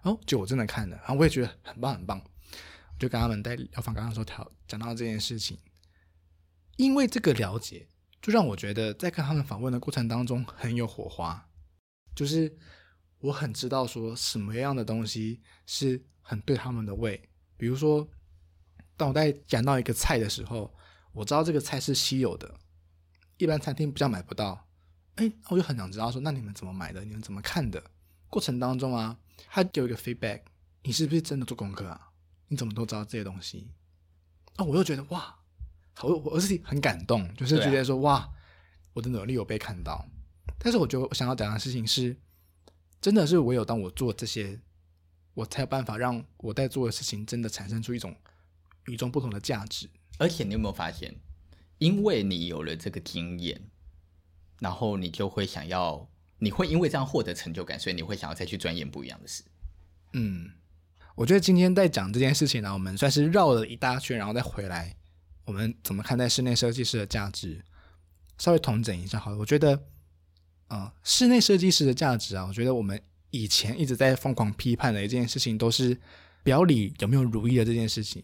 [0.04, 5.58] 哦，就我真的看了，然后我也觉得很棒很棒，我就跟他们在聊访纲的时候讨讲到这件事情，
[6.78, 7.88] 因为这个了解。
[8.22, 11.48] 就让我觉得在跟他们访问的过程当中很有火花，
[12.16, 12.52] 就是
[13.26, 17.30] 我很知道说什么样的东西是很对他们的胃。
[17.58, 18.08] 比如说，
[18.96, 20.72] 当我在讲到一个菜的时候，
[21.12, 22.60] 我知道这个菜是稀有的，
[23.38, 24.68] 一般餐厅比较买不到。
[25.16, 27.04] 哎，我就很想知道说，那你们怎么买的？
[27.04, 27.82] 你们怎么看的？
[28.30, 29.18] 过程当中啊，
[29.48, 30.42] 他给我一个 feedback，
[30.84, 32.12] 你是不是真的做功课啊？
[32.50, 33.72] 你怎么都知道这些东西？
[34.58, 35.36] 啊，我又觉得哇，
[36.04, 38.30] 我我自己很感动，就是觉得说、啊、哇，
[38.94, 40.06] 我的努力有被看到。
[40.60, 42.16] 但是我觉得我想要讲的事情是，
[43.02, 44.60] 真的是唯有当我做这些，
[45.34, 48.16] 我才有办法让我在做的事情真的产生出一种
[48.86, 49.90] 与众不同的价值。
[50.18, 51.16] 而且你有没有发现，
[51.78, 53.62] 因为你有了这个经验。
[54.62, 59.44] 然后你就会想要，你会因为这样获得成就感，所以你会想要再去钻研不一样的事。
[60.14, 60.50] 嗯，
[61.14, 64.96] 我觉得今天在讲这件事情呢，我们算是绕了一大圈，然后再回来，
[65.44, 67.66] 我们怎么看待室内设计师的价值？
[68.38, 69.38] 稍微统整一下好了。
[69.38, 69.84] 我觉得，
[70.68, 73.00] 啊，室内设计师的价值啊，我觉得我们
[73.30, 75.98] 以前一直在疯狂批判的一件事情，都是
[76.44, 78.24] 表里有没有如意的这件事情，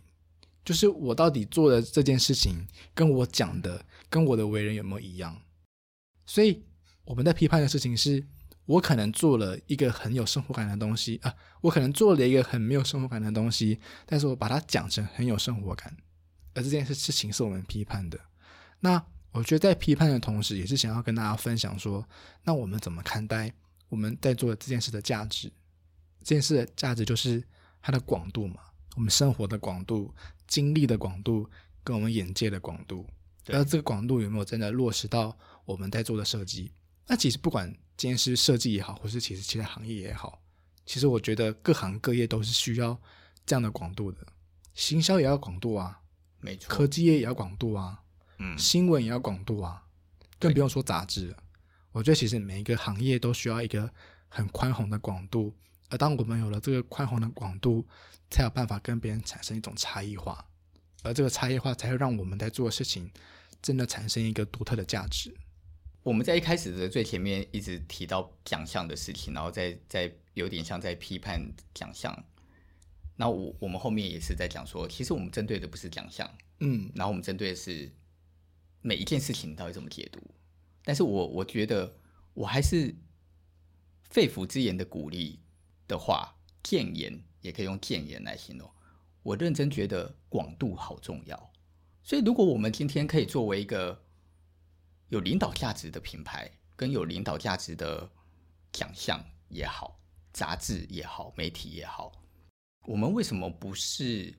[0.63, 5.41] 就是我到底做的这件事情，跟我讲的，跟我的为人有没有一样？
[6.25, 6.63] 所以
[7.05, 8.25] 我们在批判的事情是，
[8.65, 15.95] 我可能做了一个很有生活感的东西啊，我可能做了一个很没有生活感的东西，但是我把它讲成很有生活感，
[16.53, 18.19] 而这件事事情是我们批判的。
[18.79, 22.07] 那我觉得在批判的同时，也是想要跟大家分享说，
[22.43, 23.51] 那我们怎么看待
[23.89, 25.51] 我们在做的这件事的价值？
[26.23, 27.43] 这件事的价值就是
[27.81, 28.61] 它的广度嘛，
[28.95, 30.13] 我们生活的广度、
[30.47, 31.49] 经历的广度
[31.83, 33.07] 跟我们眼界的广度，
[33.47, 35.37] 那这个广度有没有真的落实到？
[35.63, 36.71] 我们在做的设计，
[37.07, 40.41] 那其实不管今天是设计也好，或是其实其他行业也好，
[40.85, 42.99] 其实我觉得各行各业都是需要
[43.45, 44.17] 这样的广度的。
[44.73, 46.01] 行销也要广度啊，
[46.39, 46.67] 没错。
[46.67, 48.00] 科技业也要广度啊，
[48.43, 49.85] 嗯，新闻也要广度啊，
[50.39, 51.37] 更不用说杂志了。
[51.91, 53.87] 我觉得其实每一个行业都需要一个
[54.27, 55.53] 很宽宏的广度，
[55.89, 57.85] 而当我们有了这个宽宏的广度，
[58.31, 60.43] 才有办法跟别人产生一种差异化，
[61.03, 63.11] 而这个差异化才会让我们在做的事情
[63.61, 65.31] 真的产生一个独特的价值。
[66.01, 71.39] 我们在一开始的最前面一直提到奖项的事情，然后再再有点像在批判
[71.75, 72.25] 奖项。
[73.17, 76.27] 那我我们后面也是在讲说，其实我们针对的不是奖项，
[76.59, 77.91] 嗯，然后我们针对的是
[78.81, 80.19] 每一件事情到底怎么解读。
[80.83, 81.95] 但是我我觉得
[82.33, 82.95] 我还是
[84.09, 85.39] 肺腑之言的鼓励
[85.87, 88.69] 的话，建言也可以用建言来形容。
[89.23, 91.51] 我认真觉得广度好重要。
[92.03, 94.03] 所以如果我们今天可以作为一个
[95.09, 98.09] 有领导价值的品牌，跟有领导价值的
[98.71, 99.99] 奖项也好，
[100.33, 102.11] 杂志也好，媒体也好，
[102.87, 104.33] 我们为什么不是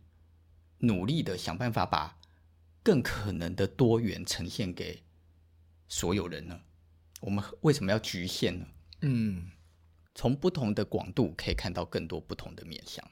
[0.78, 2.18] 努力的想办法把
[2.82, 5.02] 更可能的多元呈现给
[5.88, 6.60] 所有人呢？
[7.20, 8.66] 我们为什么要局限呢？
[9.02, 9.50] 嗯，
[10.14, 13.08] 从不同的广度可以看到更多不同的面向。